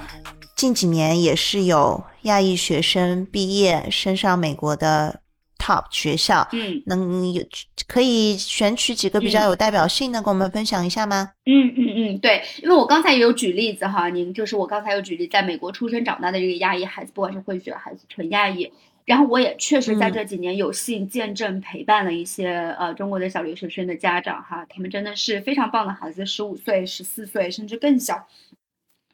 [0.55, 5.19] 近几年也是有亚裔学生毕业升上美国的
[5.57, 6.81] top 学校，嗯。
[6.85, 7.43] 能有
[7.87, 11.31] 可以选取几个比较有代表性的，跟我们分享一下吗？
[11.45, 18.71] 嗯嗯嗯，对，因为我刚才也有举例子哈，您就是我刚才有举例，在美国出生长大的这个亚裔孩子，不管是混血还是纯亚裔，
[19.05, 20.13] 然后我也确实在嗯。
[20.13, 28.25] 这几年有幸见证陪伴了一些呃中国的小留学生的家长哈，他们真的是非常棒的孩子，十五岁、十四岁甚至更小，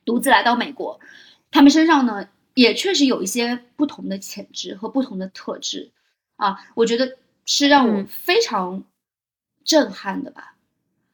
[0.05, 0.99] 独自来到美国，
[1.51, 5.91] 他们身上呢也确实有一些不同的潜质和不同的特质
[6.35, 8.83] 啊，我觉得是让我嗯非常
[9.63, 10.55] 震撼的吧。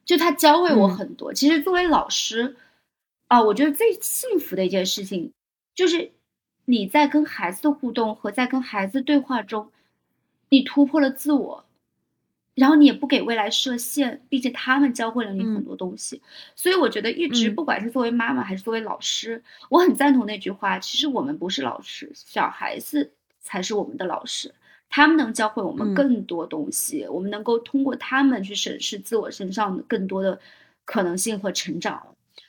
[0.04, 1.34] 就他教会我嗯很多。
[1.34, 2.56] 其实作为老师
[3.26, 5.32] 啊，我觉得最幸福的一件事情
[5.74, 6.12] 就是
[6.64, 9.70] 你在跟孩子的互动和在跟孩子对话中，
[10.48, 11.64] 你突破了自我，
[12.58, 16.20] 然后你也不给未来设限，毕竟他们教会了你很嗯多东西。
[16.56, 24.52] 所以我觉得一直嗯不管是作为妈妈还是作为老师，我很赞同那句话：其实我们不是老师，小孩子才是我们的老师。
[24.90, 30.40] 他们能教会我们嗯更多东西，我们能够通过他们去审视自我身上的更多的
[30.84, 32.02] 可能性和成长。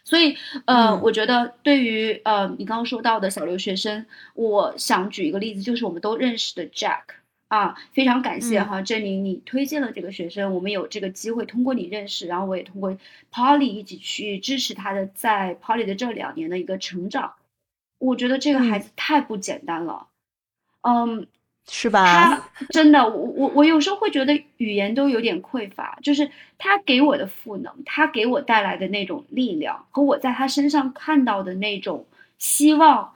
[0.06, 0.36] 所以，
[0.66, 7.02] 呃，嗯我觉得对于呃你刚刚说到的小留学生，我想举一个例子，就是我们都认识的 Jack
[7.50, 12.96] 啊，非常感谢嗯哈，珍妮你推荐了这个学生，我们有这个机会通过你认识，然后我也通过
[13.32, 17.34] Polly 一起去支持他的在 Polly 的这两年的一个成长。
[17.98, 20.08] 我觉得这个孩嗯子太不简单了，
[20.82, 21.28] 嗯，
[21.68, 22.50] 是吧？
[22.54, 26.30] 他真的，我我我有时候会觉得语言都有点匮乏，就是
[26.60, 32.06] 他给我的赋能，他给我带来的那种力量，和我在他身上看到的那种
[32.38, 33.16] 希望，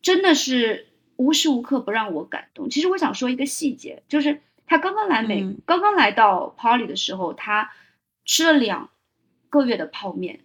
[0.00, 0.86] 真的是
[1.16, 2.70] 无时无刻不让我感动。
[2.70, 7.72] 其实我想说一个细节，就是他刚刚来美，嗯刚刚来到 Polly 的时候，他
[8.24, 8.90] 吃了两
[9.48, 10.40] 个月的泡面，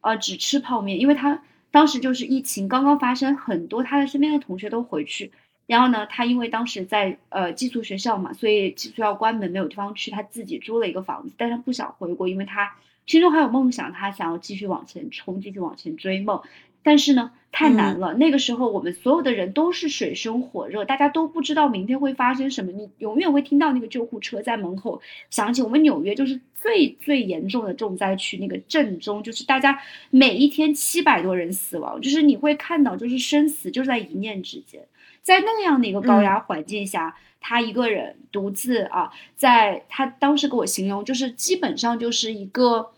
[0.00, 5.32] 呃，只吃泡面，因为他当时就是疫情刚刚发生，很多他的身边的同学都回去。
[5.66, 12.74] 然后呢，他因为当时在呃寄宿学校嘛，所以寄宿学校关门没有地方去，他自己租了一个房子，但是他不想回国，因为他
[13.06, 16.42] 心中还有梦想，他想要继续往前冲，继续往前追梦。
[16.82, 18.14] 但是呢，太难了。
[18.14, 22.72] 那个时候我们所有的人都是水深火热，大家都不知道明天会发生什么。
[22.72, 25.00] 你永远会听到那个救护车在门口
[25.30, 25.62] 响起。
[25.62, 29.78] 我们纽约就是最最严重的重灾区，那个震中就是大家
[30.10, 34.86] 每一天七百多人死亡，就是你会看到，就是生死就在一念之间。
[35.22, 42.90] 在那样的一个高压环境下，他一个人独自啊，在他当时给我形容，就是基本上就是一个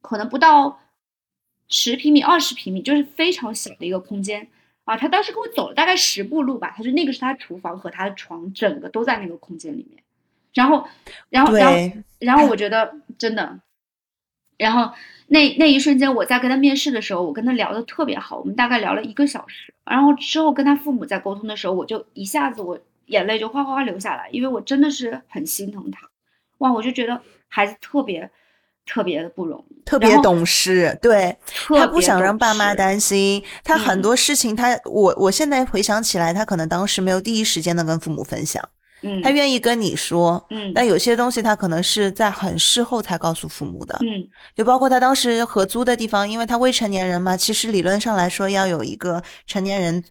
[0.00, 0.80] 可能不到
[1.68, 4.48] 十平米、二十平米，就是非常小的一个空间
[4.84, 4.96] 啊。
[4.96, 10.02] 他当时跟我走了大概十步路吧，他说那个是他厨房和他的床，整个都在那个空间里面。
[10.54, 10.88] 然后，
[11.28, 13.60] 然后，然后，然后我觉得真的，
[14.56, 14.92] 然后
[15.28, 19.72] 那那一瞬间，我在跟他面试的时候，我跟他聊的特别好，我们大概聊了一个小时。
[19.84, 26.08] 然后之后跟他父母在沟通的时候，我就一下子我眼泪就哗哗哗流下来，因为我真的是很心疼他。
[26.58, 28.30] 哇，我就觉得孩子特别
[28.88, 31.36] 特别的不容易，特别懂事，对
[31.68, 34.02] 他不想让爸妈担心，他很嗯。
[34.02, 38.66] 多事情他，我我现在回想起来，他可能当时没有第一时间的跟父母分享，
[39.02, 39.20] 嗯。
[39.22, 40.72] 他愿意跟你说，嗯。
[40.74, 44.26] 但有些东西他可能是在很事后才告诉父母的，嗯。
[44.56, 50.02] 就包括他当时合租的地方，因为他未成年人嘛，其实理论上来说要有一个成年人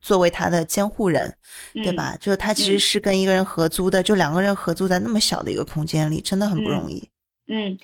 [0.00, 1.34] 作为他的监护人，
[1.74, 1.96] 对嗯？
[1.96, 2.16] 吧？
[2.18, 2.72] 就是他其嗯。
[2.72, 6.72] 实是跟一个人合租的，就两个人合租在那么小的一个空间里，真的很不嗯。
[6.72, 7.06] 容易。
[7.48, 7.78] 嗯，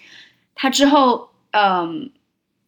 [0.54, 2.10] 他之后嗯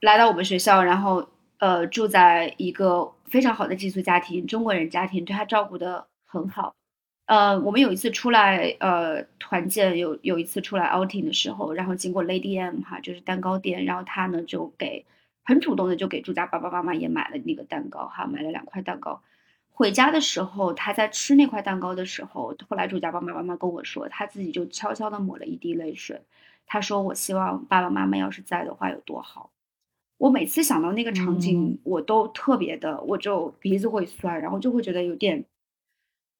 [0.00, 1.28] 来到我们学校，然后
[1.58, 6.74] 呃住在一个非常好的寄宿家庭，中国人家庭，对他照顾的很好。
[7.26, 15.06] 呃，我们有一次出来呃团建，有有一次出来 outing 的时候，然后经过 Lady M 哈，就是蛋糕店，然后他呢就给
[15.42, 19.22] 很主动的就给住家爸爸妈妈也买了那个蛋糕哈，买了两块蛋糕。
[19.72, 26.20] 回家的时候，他在吃那块蛋糕的时候，后来住家爸爸妈妈跟我说，他自己就悄悄的抹了一滴泪水。
[26.66, 29.50] 他说：“我希望爸爸妈妈要是在的话有多好。”
[30.18, 35.44] 我每次想到那个场景，嗯我都特别的，我就鼻子会酸，然后就会觉得有点，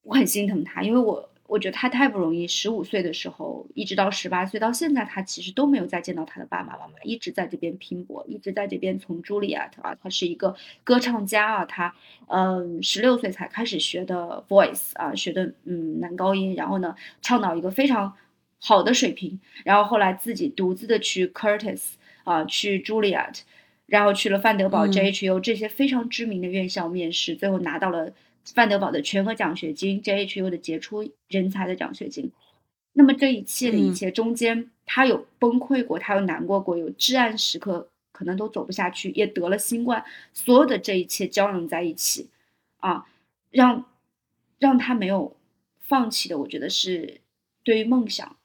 [0.03, 2.47] 我很心疼他，因为我我觉得他太不容易。
[2.47, 10.55] 十五岁的时候，一直到十八岁到现在，他其实都没有再见到他的爸爸妈妈，一直在这边拼搏，一直在这边从茱莉亚特啊，他是一个
[10.85, 11.95] 歌唱家啊，他
[12.29, 18.15] 嗯十六岁才开始学的 voice 啊，学的嗯男高音，然后呢唱到一个非常
[18.67, 21.83] 好的水平，然后后来自己独自的去 Curtis
[22.23, 23.41] 啊，去 Juilliard，
[23.85, 24.93] 然后去了范德堡嗯。
[24.93, 28.15] JHU 这些非常知名的院校面试，最后拿到了
[28.55, 32.33] 范德堡的全额奖学金，JHU 的杰出人才的奖学金。
[32.95, 33.95] 那么这一切的一嗯。
[33.95, 40.03] 切中间，他有崩溃过，他有难过过，有至暗时刻，可能都走不下去，也得了新冠，
[40.33, 42.31] 所有的这一切交融在一起，
[42.79, 43.05] 啊，
[43.51, 43.85] 让
[44.59, 45.37] 让他没有
[45.81, 47.21] 放弃的，我觉得是
[47.63, 48.37] 对于梦想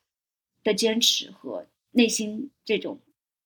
[0.64, 2.99] 的坚持和内心这种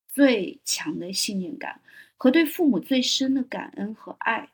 [0.07, 1.81] 最强的信念感，
[2.17, 4.49] 和对父母最深的感恩和爱。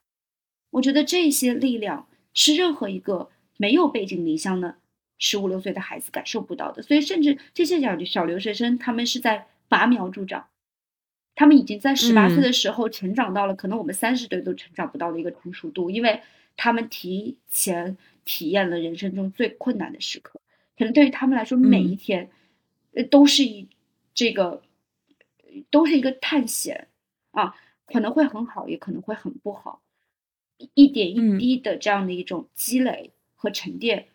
[0.72, 4.78] 我觉得这些力量是任何一个没有背井离乡的
[5.18, 6.82] 十五六岁的孩子感受不到的。
[6.84, 10.48] 所以，甚至这些小小留学生，他们是在拔苗助长，
[11.36, 16.22] 他们已经在十八岁的时候成长到了可能我们三十岁都成长不到的一个成熟度，因为
[16.56, 20.40] 他们提前体验了人生中最困难的时刻。
[20.78, 22.30] 可能对于他们来说，每一天，呃，
[23.10, 23.68] 都是一
[24.14, 24.62] 这个，
[25.70, 26.88] 都是一个探险
[27.32, 29.82] 啊，可能会很好，也可能会很不好。
[30.74, 34.08] 一点一滴的这样的一种积累和沉淀，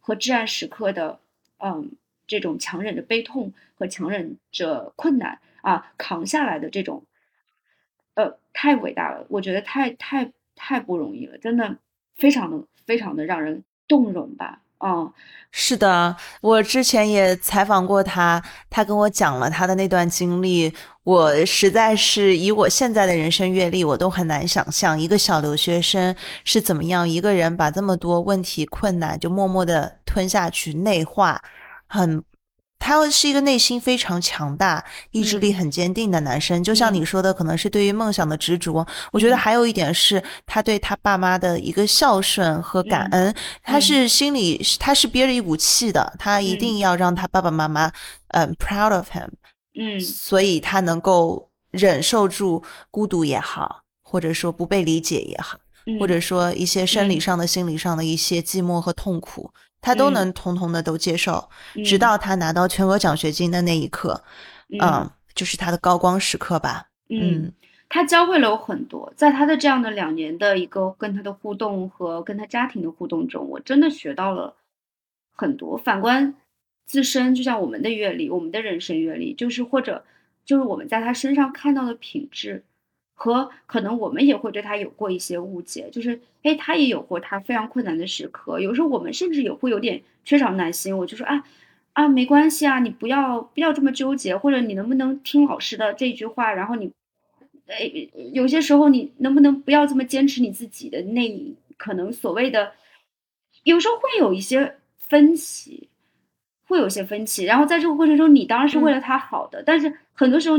[0.00, 1.20] 和至暗时刻的，
[1.58, 1.92] 嗯，
[2.26, 7.04] 这种强忍着悲痛和强忍着困难啊，扛下来的这种，
[8.14, 11.78] 呃，太伟大了，我觉得太太太不容易了，真的
[12.16, 14.62] 非常的非常的让人动容吧。
[14.82, 15.12] 哦，
[15.52, 20.74] 是的，我之前也采访过他，他跟我讲了他的那段经历。
[21.04, 26.14] 我实在是以我现在的人生阅历，我都很难想象一个小留学生
[26.44, 31.40] 是怎么样一个人把这么多问题困难就默默的吞下去内化，
[31.86, 32.22] 很。
[32.84, 38.84] 他是一个内心非常强大、意志力很坚定的男生，就像你说的，可能是对于梦想的执着。
[39.12, 47.92] 我觉得还有一点是他对他爸妈的一个孝顺和感恩，他是心里他是憋着一股气的，他一定要让他爸爸妈妈
[48.30, 49.28] 嗯 proud of him，
[49.78, 55.56] 嗯，所以他能够忍受住孤独也好，或者说不被理解也好，
[56.00, 59.52] 或者说一些生理上的、心理上的一些寂寞和痛苦。
[59.82, 61.50] 他都能通通的都接受，
[61.84, 64.22] 直到他拿到全额奖学金的那一刻，
[64.80, 66.86] 嗯，就是他的高光时刻吧。
[67.10, 67.52] 嗯，
[67.88, 74.54] 他教会了我很多，在他的这样的两年的一个跟他的互动和跟他家庭的互动中，我真的学到了
[75.32, 75.76] 很多。
[75.76, 76.34] 反观
[76.86, 80.04] 自身，就像我们的阅历，我们的人生阅历，就是或者
[80.44, 82.64] 就是我们在他身上看到的品质。
[83.22, 88.58] 和可能我们也会对他有过一些误解，就是哎，他也有过他非常困难的时刻。
[88.58, 90.98] 有时候我们甚至也会有点缺少耐心。
[90.98, 91.44] 我就说啊
[91.92, 96.52] 啊，没关系啊，你不要不要这么纠结，或者你能不能听老师的这句话？
[96.52, 96.90] 然后你
[97.68, 102.72] 哎，有些时候你能不能不要这么坚持你自己的那可能所谓的，
[103.62, 105.88] 有时候会有一些分歧，
[106.66, 107.44] 会有些分歧。
[107.44, 110.58] 然后在这个过程中，你当然是为了他好的，但是很多时候。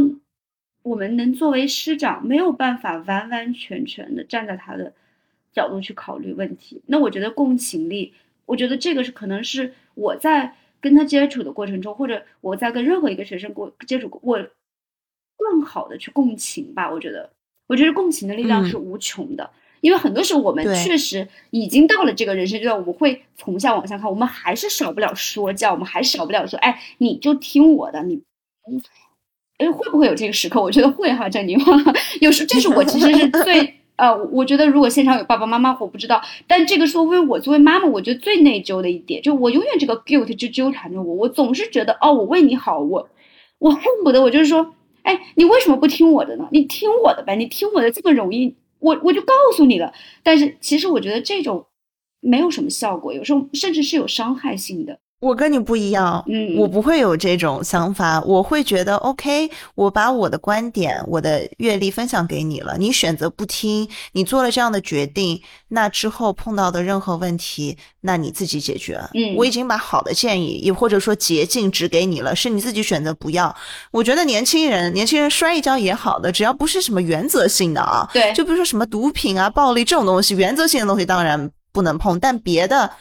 [0.84, 4.94] 我们能作为师长，没有办法完完全全的站在他的
[5.54, 6.82] 角度去考虑问题。
[6.88, 8.14] 那我觉得共情力，
[8.46, 14.48] 我觉得这个是可能是我在跟他接触的过程中，或者我在跟任何一个学生过接触过，我
[15.38, 16.92] 更好的去共情吧。
[16.92, 17.30] 我觉得，
[17.68, 28.22] 我觉得共情的力量是无穷的，因为很多时候我们确实已经到了这个人生阶段，我们会从下往下看，我们还是少不了说教，我们还少不了说，哎，你就听我的，你。
[29.58, 30.62] 哎，会不会有这个时刻？
[30.62, 31.58] 我觉得会哈，郑宁。
[32.22, 36.22] 有时这是我其实是最 呃，我觉得如果现场有爸爸妈妈，我不知道。
[36.48, 41.14] 但这个是为我作为妈妈，我觉得最内疚的一点，就我永远这个 guilt 就纠缠着我。
[41.14, 43.08] 我总是觉得，哦，我为你好，我
[43.60, 44.74] 我恨不得我就是说，
[45.04, 46.48] 哎，你为什么不听我的呢？
[46.52, 49.94] 你听我的呗，你听我的这么容易，我我就告诉你了。
[50.24, 51.68] 但是其实我觉得这种
[52.20, 54.98] 没有什么效果，有时候甚至是有伤害性的。
[55.24, 69.00] 我跟你不一样，嗯，我不会有这种想法，我会觉得 OK，我把我的观点、我的阅历分享给你了，你选择不听，你做了这样的决定，那之后碰到的任何问题，那你自己解决。
[69.14, 73.56] 嗯，我已经把好的建议，也或者说捷径指给你了，是你自己选择不要。
[73.92, 82.92] 我觉得年轻人，年轻人摔一跤也好的，只要不是什么原则性的啊，对，就比如说什么毒品啊、暴力这种东西，原则性的东西当然不能碰，但别的。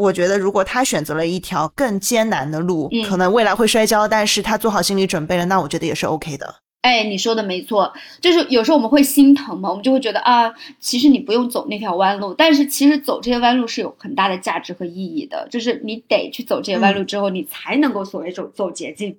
[0.00, 6.56] 我觉得，如果他选择了一条更艰难的路，可能未来会摔跤，但是他做好心理准备了，那我觉得也是 OK 的。
[6.82, 7.92] 哎，你说的没错，
[8.22, 19.18] 就是有时候我们会心疼嘛，我们就会觉得啊，其实你不用走那条弯路，但是其实走这些弯路是有很大的价值和意义的，就是你得去走这些弯路之后，你才能够所谓走走捷径。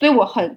[0.00, 0.56] 所以我很，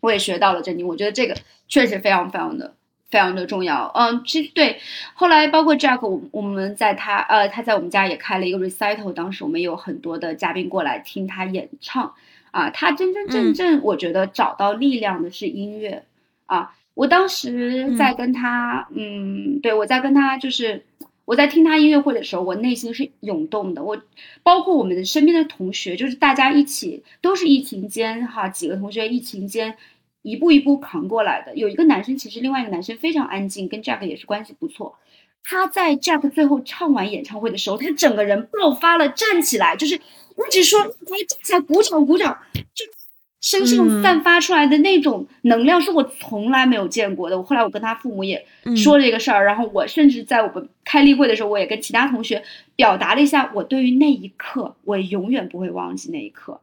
[0.00, 1.36] 我也学到了这里，我觉得这个
[1.68, 2.74] 确实非常非常的。
[3.10, 4.78] 非常的重要，嗯，其实对，
[5.14, 12.12] 后来包括 Jack，我我们在他呃他在我们家也开了一个 recital，当时我们有很多的嘉宾过来听他演唱，
[12.50, 16.04] 啊，他真真正正我觉得找到力量的是音乐，
[16.44, 20.84] 啊，我当时在跟他，嗯，对我在跟他就是
[21.24, 23.98] 我在听他音乐会的时候，我内心是涌动的，我
[24.42, 29.78] 包括我们的身边的同学，就是大家一起都是疫情间哈，几个同学疫情间。
[30.28, 34.96] 一步一步扛过来的，有一个男生，其实另外一个男生非常安静，跟 Jack 也是关系不错。
[35.42, 42.36] 他在 Jack 最后唱完演唱会的时候，他整个人爆发了，站起来就是一直说，哎，站起来鼓掌鼓掌，
[42.74, 42.84] 就
[43.40, 47.38] 身上散发出来的那种能量是我从来没有见过的。
[47.38, 48.44] 我后来我跟他父母也
[48.76, 52.42] 说了这个事儿，然后我甚至在我们开例会的时候，我也跟其他同学
[52.74, 56.60] 表达了一下我对于那一刻，我永远不会忘记那一刻，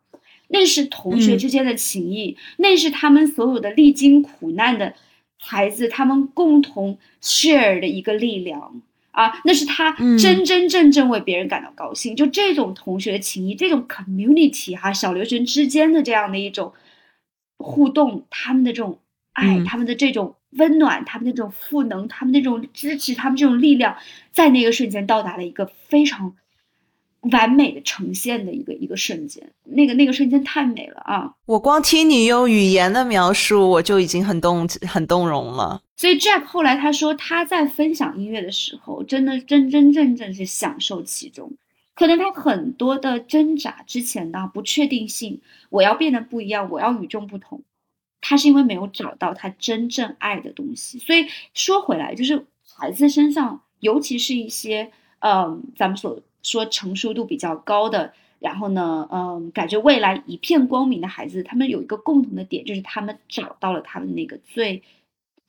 [0.47, 4.93] 那是同学之间的情谊，那是他们所有的历经苦难的。
[5.37, 8.81] 孩子，他们共同 share 的一个力量
[9.11, 12.15] 啊，那是他真真正正为别人感到高兴。
[12.15, 16.73] 就这种同学情谊，这种 community 哈，小留学生之间的这样的一种
[17.59, 18.97] 互动，他们的这种
[19.33, 23.97] 爱，他们的这种温暖，他们的这种赋能，他们那种支持，他们这种力量，
[24.31, 26.35] 在那个瞬间到达了一个非常。
[27.31, 31.33] 完美的呈现的一个一个瞬间，那个那个瞬间太美了啊！
[31.47, 35.81] 我光听你用语言的描述，我就已经很动很动容了。
[35.97, 41.51] 所以 Jack 后来他说，他在分享音乐的时候，真的真真正正是享受其中。
[41.95, 47.61] 可能他很多的挣扎之前的不确定性，我要变得不一样，我要与众不同，
[48.21, 50.99] 他是因为没有找到他真正爱的东西。
[50.99, 52.45] 所以说回来，就是
[52.77, 56.21] 孩子身上，尤其是一些嗯，咱们所。
[56.45, 64.83] 说成熟度比较高的，然后呢，嗯，感觉未来一片光明的孩子，他们有一个共同的点，就是他们找到了他们那个最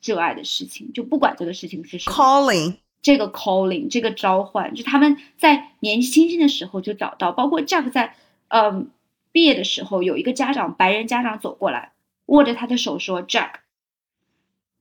[0.01, 7.31] 热爱的事情，就不管这个事情是什么，calling，这个 calling，这个召唤，就他们在年纪轻轻的时候就找到。
[7.31, 8.15] 包括 Jack 在，
[8.47, 8.89] 嗯，
[9.31, 11.91] 毕业的时候，有一个家长，白人家长走过来，
[12.25, 13.51] 握着他的手说：“Jack，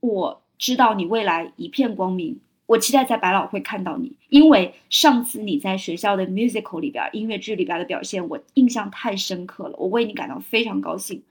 [0.01, 11.23] 我知道你未来一片光明。”我期待在百老汇看到你，因为上次你在学校的 musical 里边音乐剧里边的表现，我印象太深刻了，我为你感到非常高兴。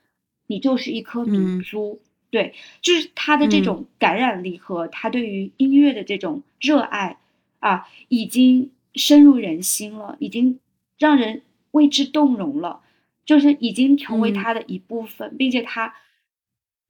[0.47, 7.17] 你就是一颗明珠，对，就是他的这种感染力和他对于音乐的这种热爱
[7.59, 10.59] 啊，已经深入人心了，已经
[10.97, 12.79] 让人为之动容了，
[13.25, 15.95] 就是已经成为他的一部分，并且他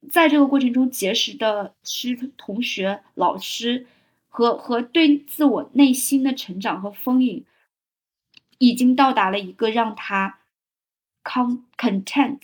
[0.08, 3.86] 在这个过程中结识的师同学、老师。
[4.36, 7.46] 和和对自我内心的成长和丰盈，
[8.58, 10.40] 已经到达了一个让他
[11.24, 12.40] con content，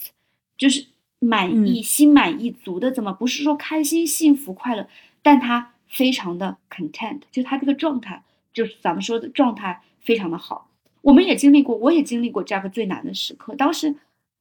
[0.57, 0.87] 就是
[1.19, 4.87] 满意、心满意足的，怎么不是说开心、幸福、快乐，
[5.21, 10.71] 但他非常的 content，就他这个状态，就是咱们说的状态非常的好。
[11.01, 13.53] 我们也经历过，我也经历过这样最难的时刻。
[13.53, 13.95] 当时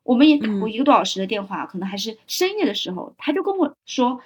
[0.05, 4.23] 我们也打过一个多小时的电话，可能还是深夜的时候，他就跟我说。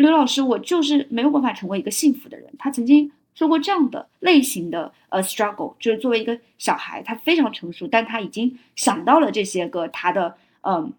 [0.00, 2.52] 刘老师，我就是没有办法成为一个幸福的人。
[2.58, 10.92] 他曾经做过这样的类型的呃 struggle，就是作为一个小孩，他非常成熟，但他已经想到了这些个他的嗯，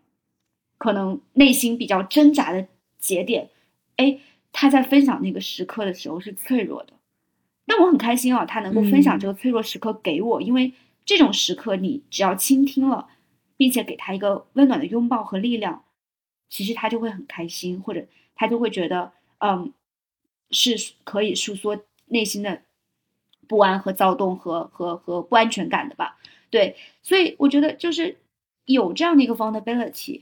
[0.77, 2.67] 可能内心比较挣扎的
[2.99, 3.49] 节点。
[3.97, 4.19] 哎，
[4.51, 6.93] 他在分享那个时刻的时候是脆弱的，
[7.65, 10.73] 但我很开心啊，他能够分享这个脆弱时刻给我，因为
[11.05, 13.07] 这种时刻你只要倾听了，
[13.57, 15.83] 并且给他一个温暖的拥抱和力量，
[16.49, 18.05] 其实他就会很开心，或者。
[18.35, 19.73] 他就会觉得，嗯，
[20.49, 22.61] 是可以诉说内心的
[23.47, 26.17] 不安和躁动和和和不安全感的吧？
[26.49, 28.17] 对，所以我觉得就是
[28.65, 30.21] 有这样的一个 vulnerability，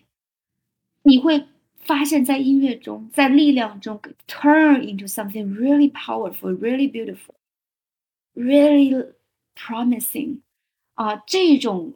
[1.03, 1.45] 你会
[1.75, 7.35] 发现在音乐中，在力量中 turn into something really powerful, really beautiful,
[8.35, 9.13] really
[9.55, 10.39] promising，
[10.93, 11.93] 啊，这种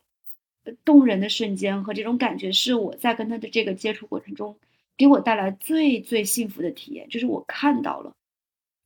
[0.84, 4.58] 动人的瞬间和这种感觉是我在跟他的这个接触过程中。
[5.04, 8.16] 给我带来最最幸福的体验，就是我看到了，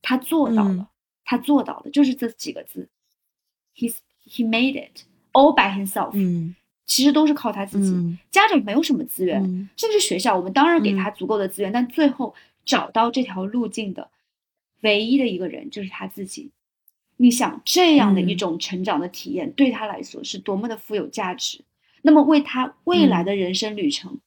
[0.02, 0.90] 他做到了，
[1.24, 2.88] 他做到了，就是这几个字
[3.76, 3.94] ，he
[4.26, 5.02] he made it
[5.32, 6.10] all by himself。
[6.14, 6.56] 嗯，
[6.86, 9.40] 其实都是靠他自己，家长没有什么资源，
[9.76, 14.10] 甚至学校，我们当然给他足够的资源，但最后找到这条路径的
[14.80, 16.50] 唯一的一个人就是他自己。
[17.16, 21.64] 你想这样的一种成长的体验，对他来说是多么的富有价值，
[22.02, 24.18] 那么为他未来的人生旅程。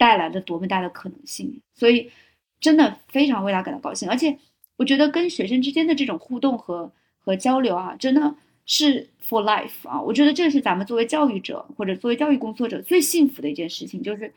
[0.00, 2.10] 带来的多么大的可能性，所以
[2.58, 4.08] 真的非常为他感到高兴。
[4.08, 4.34] 而且
[4.78, 8.34] 我觉得跟学生之间的这种互动和和交流啊，真的
[8.64, 10.00] 是 for life 啊。
[10.00, 14.32] 我觉得这是咱们作为教育者或者作为教育工作者最幸福的一件事情，就是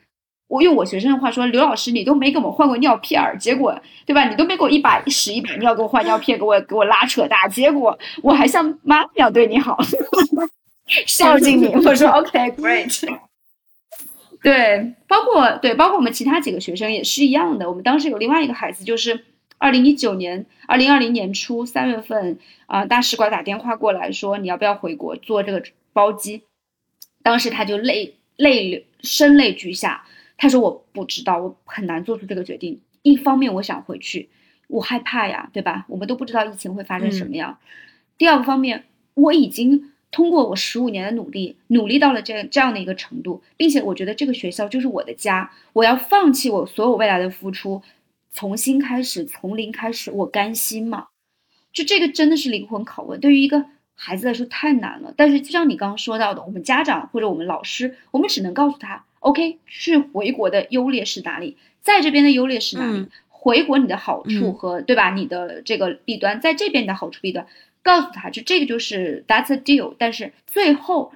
[0.49, 4.27] 我用我学生的话说，刘老师你都没给我们换过尿片儿，结果对吧？
[4.27, 9.79] 你都没给我一把屎一把尿给我换尿片，给我给我拉扯大，结果我还像妈一样对你好，
[11.07, 11.67] 孝敬你。
[11.73, 13.07] 我说 OK great。
[14.43, 17.69] 对，包括对，包括我们其他几个学生也是一样的。
[17.69, 19.23] 我们当时有另外一个孩子，就是
[19.57, 25.63] 二零一九年、二零二零年初三月份啊，大使馆打电话过来说你要不要回国做这个
[25.93, 26.43] 包机，
[27.23, 30.03] 当时他就泪泪流，声泪俱下。
[30.35, 32.81] 他说我不知道，我很难做出这个决定。
[33.01, 34.29] 一方面我想回去，
[34.67, 35.85] 我害怕呀，对吧？
[35.87, 37.57] 我们都不知道疫情会发生什么样。
[38.17, 38.83] 第二个方面，
[39.13, 47.81] 我已经通过我十五年的努力，努力到了这这样的一个程度，并且我觉得这个学校就是我的家，我要放弃我所有未来的付出，
[48.31, 51.07] 从新开始，从零开始，我甘心吗？
[51.73, 53.65] 就这个真的是灵魂拷问，对于一个
[53.95, 55.11] 孩子来说太难了。
[55.17, 63.07] 但是就像你刚刚说到的，我们家长或者我们老师，我们只能告诉他，OK，去回国的优劣是哪里，在这边的优劣是哪里。
[63.27, 65.13] 回国你的好处和对吧？
[65.13, 67.45] 你的这个弊端，在这边的好处弊端，
[67.83, 69.93] 告诉他就这个就是 that's a deal。
[69.99, 71.13] 但是最后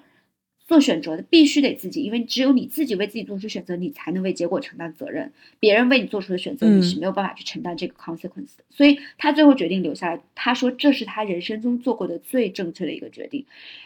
[0.67, 5.31] 做选择的必须得自己，因为只有你自己为自己做出选择，你才能为结果承担责任。
[5.59, 8.63] 别人为你做出的选择，你是没有办法去承担这个 consequence 的。
[8.69, 10.21] 所以他最后决定留下来。
[10.35, 13.45] 他说这是他人生中做过的最正确的一个决定。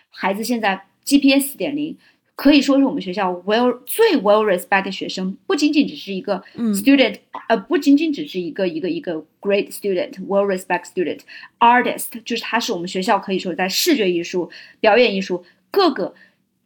[0.10, 1.98] 孩子现在 GPS 点零。
[2.42, 6.44] 可以说是我们学校 well 最 well respected 学生，不仅仅只是一个
[6.74, 14.50] student，呃，不仅仅只是一个一个一个 great student，well respected student，artist，就是他是我们学校可以说在视觉艺术、
[14.80, 16.16] 表演艺术各个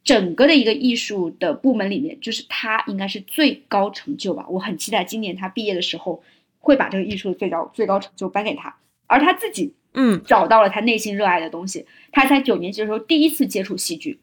[0.06, 4.46] 整个的一个艺术的部门里面，就是他应该是最高成就吧。
[4.48, 6.24] 我很期待今年他毕业的时候
[6.60, 8.74] 会把这个艺术的最高最高成就颁给他，
[9.08, 11.86] 而他自己，嗯，找到了他内心热爱的东西。
[12.14, 14.22] 他在九年级的时候第一次接触戏剧。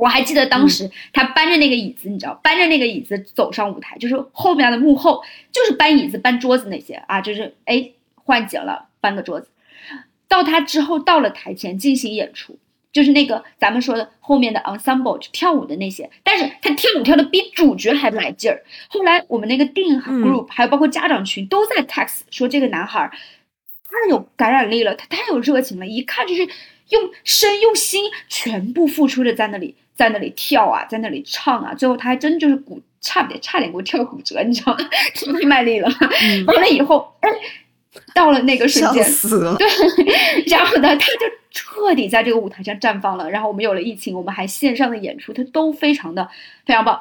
[0.00, 5.22] 我还记得当时他搬着那个椅子，你知道，搬着那个椅子走上舞台，就是后面的幕后
[5.52, 9.48] 就是搬椅子、搬桌子那些啊，就是哎换景了，搬个桌子。
[10.26, 12.58] 到他之后到了台前进行演出，
[12.92, 18.62] 就是那个咱们说的后面的 ensemble 就跳舞的那些，但是他跳舞跳的比主角还来劲儿。
[18.88, 26.48] 后来我们那个电影 group 还有包括家长群都在 text 说这个男孩太有感染力了，他太有热情了，一看就是
[26.90, 29.74] 用身用心全部付出的在那里。
[29.96, 34.78] 在那里跳啊，在那里唱啊，最后他还真就是骨差点差点给我跳骨折，你知道吗？
[35.14, 35.90] 太卖力了。
[36.46, 37.28] 完了以后，哎，
[38.14, 39.04] 到了那个瞬间，
[39.58, 39.68] 对，
[40.46, 43.30] 然后呢，他就彻底在这个舞台上绽放了。
[43.30, 46.26] 然后我们有了疫情，我们还线上的演出，他都非常的
[46.64, 46.98] 非常棒。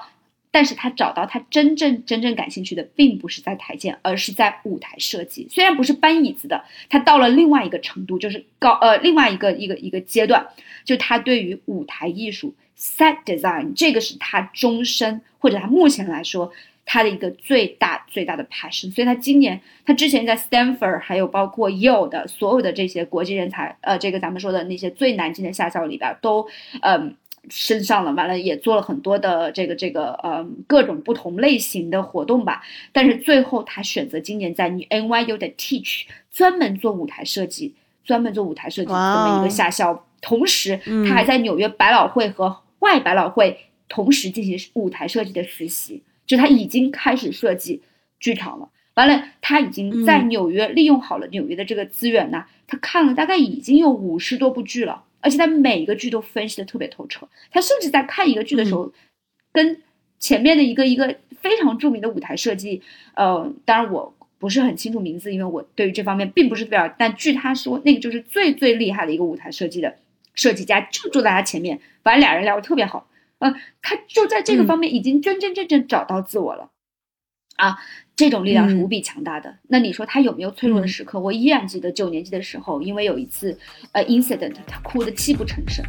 [0.52, 5.48] 但是他找到他真正真正感兴趣的，并不是在台建，而是在舞台设计。
[5.48, 10.48] 虽然不是搬椅子的，他到了另外一个程度，就是高呃另外一个一个一个阶段，
[10.84, 16.52] 就他对于舞台艺术 set design 这个是他终身或者他目前来说
[16.84, 18.92] 他的一个最大最大的 passion。
[18.92, 26.48] 所以他今年他之前在 Stanford 还有包括 Yale 的所有的这些国际人才，呃，这个咱们说的那些最难进的下校里边都
[26.82, 27.16] 嗯。
[27.50, 32.62] 升上了，完了也做了很多的这个这个呃各种不同类型的活动吧，
[32.92, 43.58] 但是最后他选择今年在 NYU 的 Teach 专门做舞台设计，专门做舞台设计这么一个下校，同时他还在纽约百老汇和外百老汇
[43.88, 47.82] 同时进行舞台设计的实习，就他已经开始设计
[48.20, 48.70] 剧场了。
[48.96, 55.04] 完了，他已经在纽约利用好了纽约的这个资源呢，他看了大概已经有五十多部剧了。
[55.22, 58.92] 而且他每一个剧都分析的特别透彻，他甚至在看一个剧的时候，
[59.52, 59.82] 跟
[60.20, 62.82] 前面的一个一个非常著名的舞台设计，
[63.16, 69.98] 呃，当然我不是很清楚名字，因为我对于这方面并不是特别，但据他说，那个就是最最厉害的一个舞台设计的
[70.34, 73.08] 设计家，就坐在他前面，反正俩人聊的特别好，
[73.40, 76.70] 呃，他就在这个方面已经真真正正找到自我了，
[77.56, 77.78] 啊。
[78.20, 79.56] 这种力量是无比强大的。
[79.70, 81.18] 那你说他有没有脆弱的时刻？
[81.18, 83.58] 我依然记得九年级的时候，因为有一次
[83.94, 85.82] 呃 incident，他哭得泣不成声。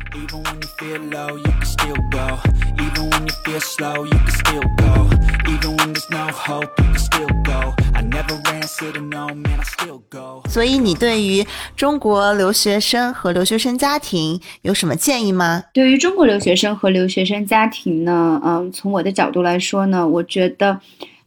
[10.49, 11.45] 所以你对于
[11.75, 15.65] 中国留学生和留学生家庭有什么建议吗？
[15.75, 18.41] 对于中国留学生和留学生家庭呢？
[18.45, 20.81] 嗯，从我的角度来说呢，我觉得。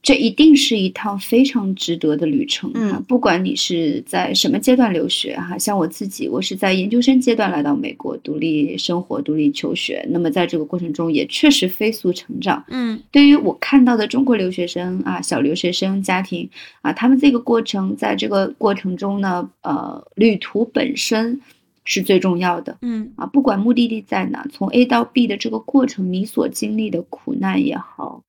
[0.03, 3.01] 这一定是一趟非常值得的旅程嗯！
[3.07, 10.05] 不管你是在什么阶段留学哈，像我自己，我是在研究生阶段来到美国独立生活、独立求学。
[10.09, 12.61] 那么在这个过程中，也确实飞速成长。
[12.67, 16.49] 嗯，对于我看到的中国留学生啊，小留学生家庭
[16.81, 21.39] 啊，他们这个过程，在这个过程中呢，呃，旅途本身
[21.85, 22.77] 是最重要的。
[22.81, 28.21] 嗯啊，不管目的地在哪，从 A 到 B 的这个过程，你所经历的苦难也好。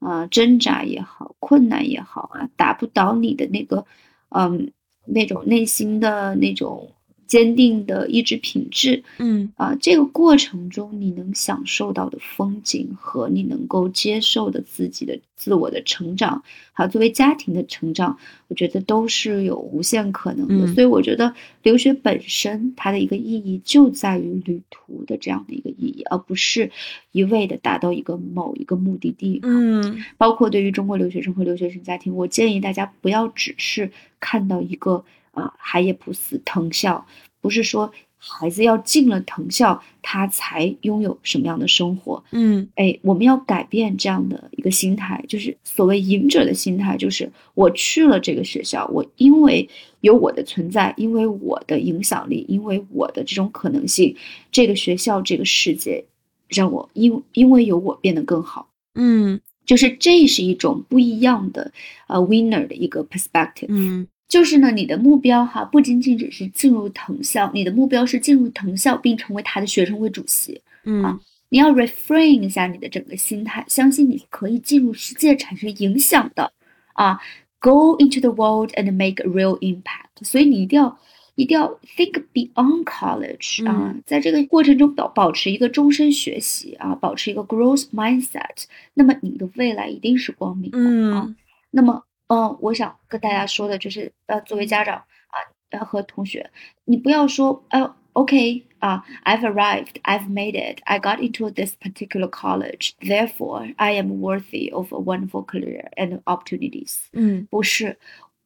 [0.00, 3.84] 啊，挣扎也好，困难也好啊，打不倒你的那个，
[4.30, 4.72] 嗯，
[5.06, 6.92] 那种内心的那种
[7.26, 16.42] 坚定的意志品质，嗯啊，这个过程中你能享受到的风景和你能够接受的自己的自我的成长，
[16.72, 18.16] 还有作为家庭的成长，
[18.48, 20.66] 我觉得都是有无限可能的。
[20.66, 26.70] 嗯所以我觉得留学本身它的一个意义就在于旅途的这样的一个意义，而不是
[27.12, 29.40] 一味的达到一个某一个目的地。
[29.42, 33.90] 嗯包括对于中国留学生和留学生家庭，我建议大家不要只是
[34.20, 35.04] 看到一个
[35.36, 37.06] 啊海耶普斯藤校，
[37.40, 42.24] 不是说孩子要进了藤校，他才拥有什么样的生活。
[42.32, 49.68] 嗯哎，我们要改变这样的一个心态，就是所谓赢者的心态，就是我去了这个学校，我因为
[50.00, 54.16] 有我的存在，因为我的影响力，因为我的这种可能性，
[54.50, 56.04] 这个学校这个世界
[56.48, 58.68] 让我因因为有我变得更好。
[58.94, 61.72] 嗯就是这是一种不一样的
[62.06, 63.66] 呃 winner 的一个 perspective。
[63.68, 70.60] 嗯就是呢，你的目标哈，不仅仅只是进入藤校，你的目标是进入藤校并成为他的学生会主席。
[70.84, 76.52] 嗯你要 reframe 一下你的整个心态，相信你可以进入世界产生影响的
[76.94, 77.20] 啊
[77.60, 80.24] ，go into the world and make a real impact。
[80.24, 80.98] 所以你一定要
[81.36, 90.78] 一定要 think beyond college 啊，嗯在这个过程中保保持一个终身学习啊，保持一个 growth mindset，那么你的未来一定是光明的
[91.14, 91.22] 啊。
[91.28, 91.36] 嗯
[91.70, 95.35] 那么，嗯，我想跟大家说的就是，呃，作为家长啊，
[95.69, 96.49] 呃，和同学，
[96.85, 104.71] 你不要说，呃，OK 啊，I've arrived, I've made it, I got into this particular college, therefore I am worthy
[104.71, 106.97] of a wonderful career and opportunities。
[107.13, 107.97] 嗯不是，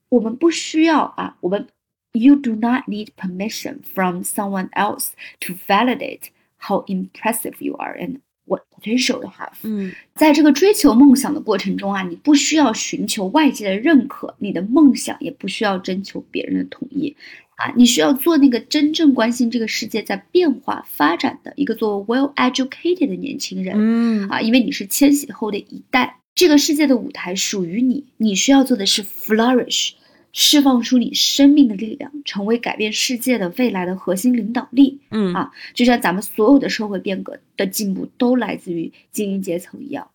[0.10, 1.68] 我们不需要啊，我们
[2.14, 5.10] You do not need permission from someone else
[5.42, 9.53] to validate how impressive you are and what potential you have。
[9.63, 17.17] 嗯在这个追求梦想的过程中啊，你不需要寻求外界的认可，你的梦想也不需要征求别人的同意
[17.57, 23.75] 啊，你需要做那个真正关心这个世界在变化发展的一个做 well educated 的年轻人。
[23.79, 29.93] 嗯啊，因为你是千禧后的一代，这个世界的舞台属于你，你需要做的是 flourish，
[30.33, 35.01] 释放出你生命的力量，成为改变世界的未来的核心领导力。
[35.11, 40.11] 嗯啊就像咱们所有的社会变革的进步都来自于精英阶层一样，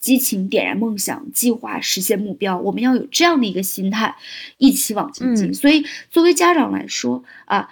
[0.00, 4.16] 激情点燃梦想，计划实现目标，我们要有这样的一个心态，
[4.56, 5.50] 一起往前进。
[5.50, 7.68] 嗯所以，作为家长来说啊，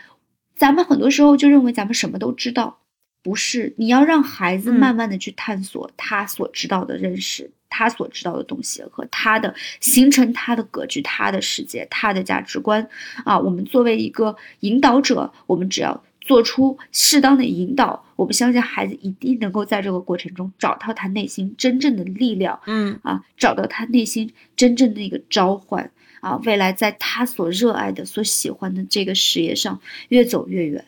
[0.55, 2.81] 咱们很多时候就认为咱们什么都知道，
[3.23, 12.89] 不是，你要让孩子嗯慢慢的去探索他所知道的认识，他所知道的东西和他的形成他的格局、他的世界、他的价值观
[13.25, 13.39] 啊。
[13.39, 25.91] 我们作为一个引导者，我们只要做出适当的引导，我们相信孩子一定能够在这个过程中找到他内心真正的力量嗯啊，找到他内心真正的一个召唤
[26.21, 30.85] 啊，未来在他所热爱的、所喜欢的这个事业上越走越远。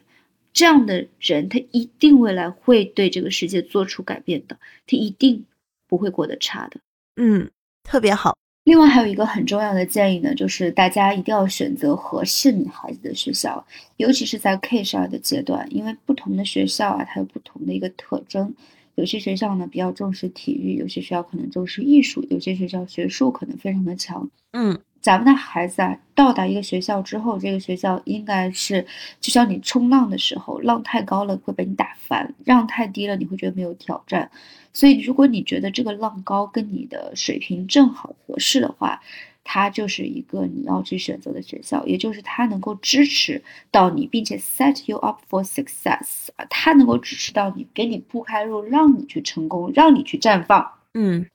[0.52, 5.44] 这样的人，他一定未来会对这个世界做出改变的，他一定
[5.88, 6.78] 不会过得差的。
[7.16, 7.50] 嗯，
[7.82, 8.36] 特别好。
[8.64, 13.66] 另外还有一个很重要的建议呢，就是大家一定要选择合适你孩子的学校，
[13.96, 18.54] 尤其是在 K 十二的阶段，因为不同的学校啊，它有不同的一个特征。
[18.96, 24.28] 有些学校呢比较重视体育，有些学校可能重视艺术，有些学校学术可能非常的强。
[24.52, 28.84] 嗯咱们的孩子啊，到达一个学校之后，这个学校应该是
[29.20, 34.30] 就像你冲浪的时候，浪太高了会被你打翻，浪太低了你会觉得没有挑战。
[34.72, 39.00] 所以，如果你觉得这个浪高跟你的水平正好合适的话，
[39.42, 50.70] 它就是一个你要去选择的学校，也就是它能够支持到你，并且 set you up for success 啊，它能够支持到你，给你铺开路，让你去成功，让你去绽放。
[50.94, 51.26] 嗯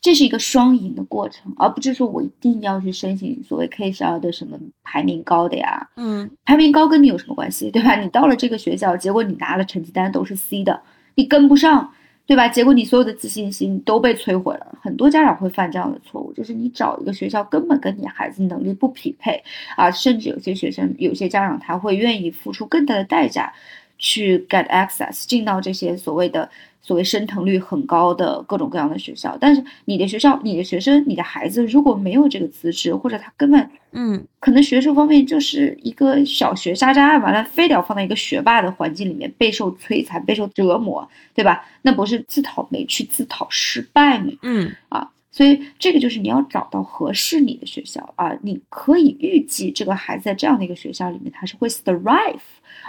[0.00, 7.96] 这是一个双赢的过程，而不是说我一定要去申请所谓 K 十二的什么排名高的呀，嗯排名高跟你有什么关系，对吧？
[7.96, 10.80] 你到了这个学校，结果你拿了成绩单都是 C 的，
[11.14, 11.92] 你跟不上，
[12.26, 12.48] 对吧？
[12.48, 14.78] 结果你所有的自信心都被摧毁了。
[14.82, 19.42] 很多家长会犯这样的错误，就是你找一个学校根本跟你孩子能力不匹配
[19.76, 23.52] 啊，甚至有些学生、有些家长他会愿意付出更大的代价
[23.98, 26.48] 去 get access 进到这些所谓的
[26.86, 41.66] 所谓升腾率很高的各种各样的学校，但是你的学校、你的学生、你的孩子如果没有这个资质，或者他根本嗯可能学术方面就是一个小学渣渣，完了非得要放在一个学霸的环境里面备受摧残、备受折磨，对吧？
[41.82, 44.32] 那不是自讨没趣、自讨失败吗？
[44.42, 52.38] 嗯啊，所以这个就是你要找到合适你的学校啊，你可以预计这个孩子在这样的一个学校里面，他是会 thrive，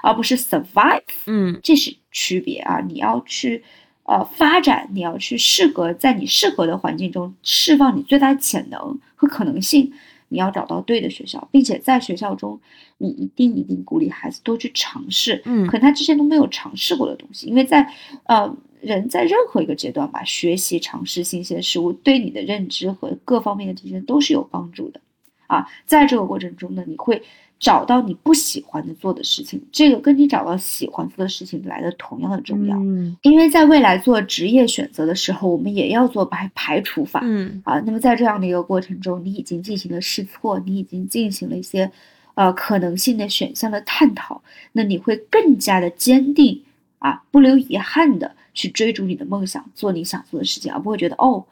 [0.04, 1.02] 而不是 survive。
[1.26, 2.80] 嗯这是区别啊！
[2.88, 3.64] 你要去
[4.08, 9.92] 呃发展，你要去适合在你适合的环境中释放你最大的潜能和可能性，
[10.30, 12.60] 你要找到对的学校，并且在学校中，
[12.98, 15.68] 你一定一定鼓励孩子多去尝试，嗯。
[15.68, 17.88] 可能他之前都没有尝试过的东西，因为在
[18.24, 25.02] 呃人在任何一个阶段吧，学习尝试新鲜事物，对你的认知和各方面的提升都是有帮助的。
[25.48, 25.68] 啊。
[25.86, 27.22] 在这个过程中呢，你会
[27.60, 32.78] 找到你不喜欢的做的事情，这个跟你找到喜欢做的事情来的同样的重要。
[32.78, 37.20] 嗯因为在未来做职业选择的时候，我们也要做排排除法。
[37.24, 41.92] 嗯啊，那么在这样的一个过程中，你已经进行了试错，你已经进行了一些
[42.36, 44.42] 呃可能性的选项的探讨，
[44.74, 46.62] 那你会更加的坚定
[47.00, 51.46] 啊，不留遗憾的去追逐你的梦想，做你想做的事情，而不会觉得哦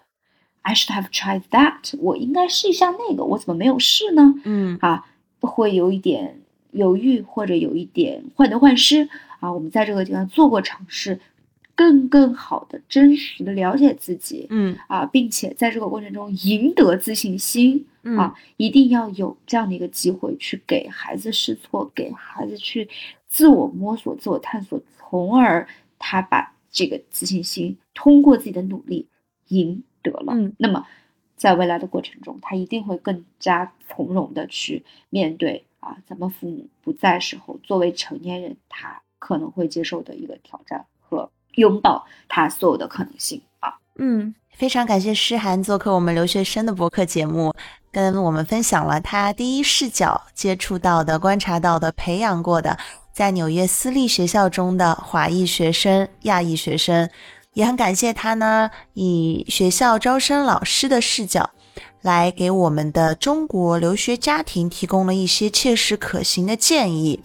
[0.61, 4.36] ，I should have tried that，我应该试一下那个，我怎么没有试呢？
[4.44, 5.06] 嗯啊，
[5.46, 6.42] 会有一点
[6.72, 9.08] 犹豫或者有一点患得患失
[9.40, 9.52] 啊。
[9.52, 11.20] 我们在这个地方做过尝试，
[11.76, 22.88] 更更好的、真实的了解自己嗯啊，并且在这个过程中赢得自信心嗯啊，一定要有这样的一个机会去给孩子试错，给孩子去
[23.28, 25.68] 自我摸索、自我探索，从而
[26.00, 29.08] 他把这个自信心通过自己的努力
[29.50, 30.34] 赢得了。
[30.34, 30.86] 嗯那么
[31.46, 43.78] 在未来的过程中，他一定会更加从容的去面对啊，咱们父母不在时候，作为成年人，他可能会接受的一个挑战和拥抱他所有的可能性啊。
[44.00, 47.54] 嗯，非常感谢诗涵做客我们留学生的博客节目，
[47.92, 52.76] 跟我们分享了他第一视角接触到的、观察到的、培养过的，
[53.14, 57.08] 在纽约私立学校中的华裔学生、亚裔学生。
[57.56, 61.49] 也很感谢他呢，以学校招生老师的视角，
[62.02, 67.22] 来给我们的中国留学家庭提供了一些切实可行的建议。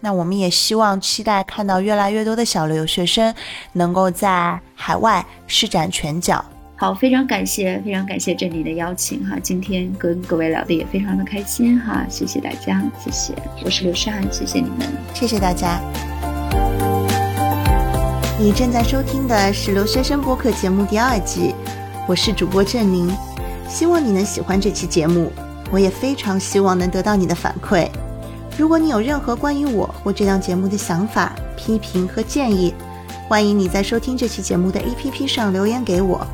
[0.00, 3.34] 那我们也希望期待看到越来越多的小留学生
[3.72, 6.42] 能够在海外施展拳脚。
[6.76, 13.34] 好，非常感谢，非常感谢这里的邀请哈，今天跟各位聊的也非常的开心哈，谢谢大家，谢谢，
[13.64, 14.88] 我是刘诗涵，谢谢你们。
[15.12, 15.78] 谢谢大家。
[18.40, 21.52] 你正在收听的是留学生播客节目第二季，
[22.06, 23.12] 我是主播郑宁，
[23.68, 25.32] 希望你能喜欢这期节目，
[25.72, 27.88] 我也非常希望能得到你的反馈。
[28.56, 32.72] 如果你有任何关于我或这档节目的想法、批评和建议，
[33.26, 36.24] 欢迎你在收听这期节目的 APP 上留言给我，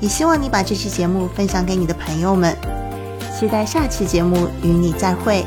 [0.00, 2.54] 也希望你把这期节目分享给你的朋友们。
[3.40, 5.42] 期待下期节目与你再会。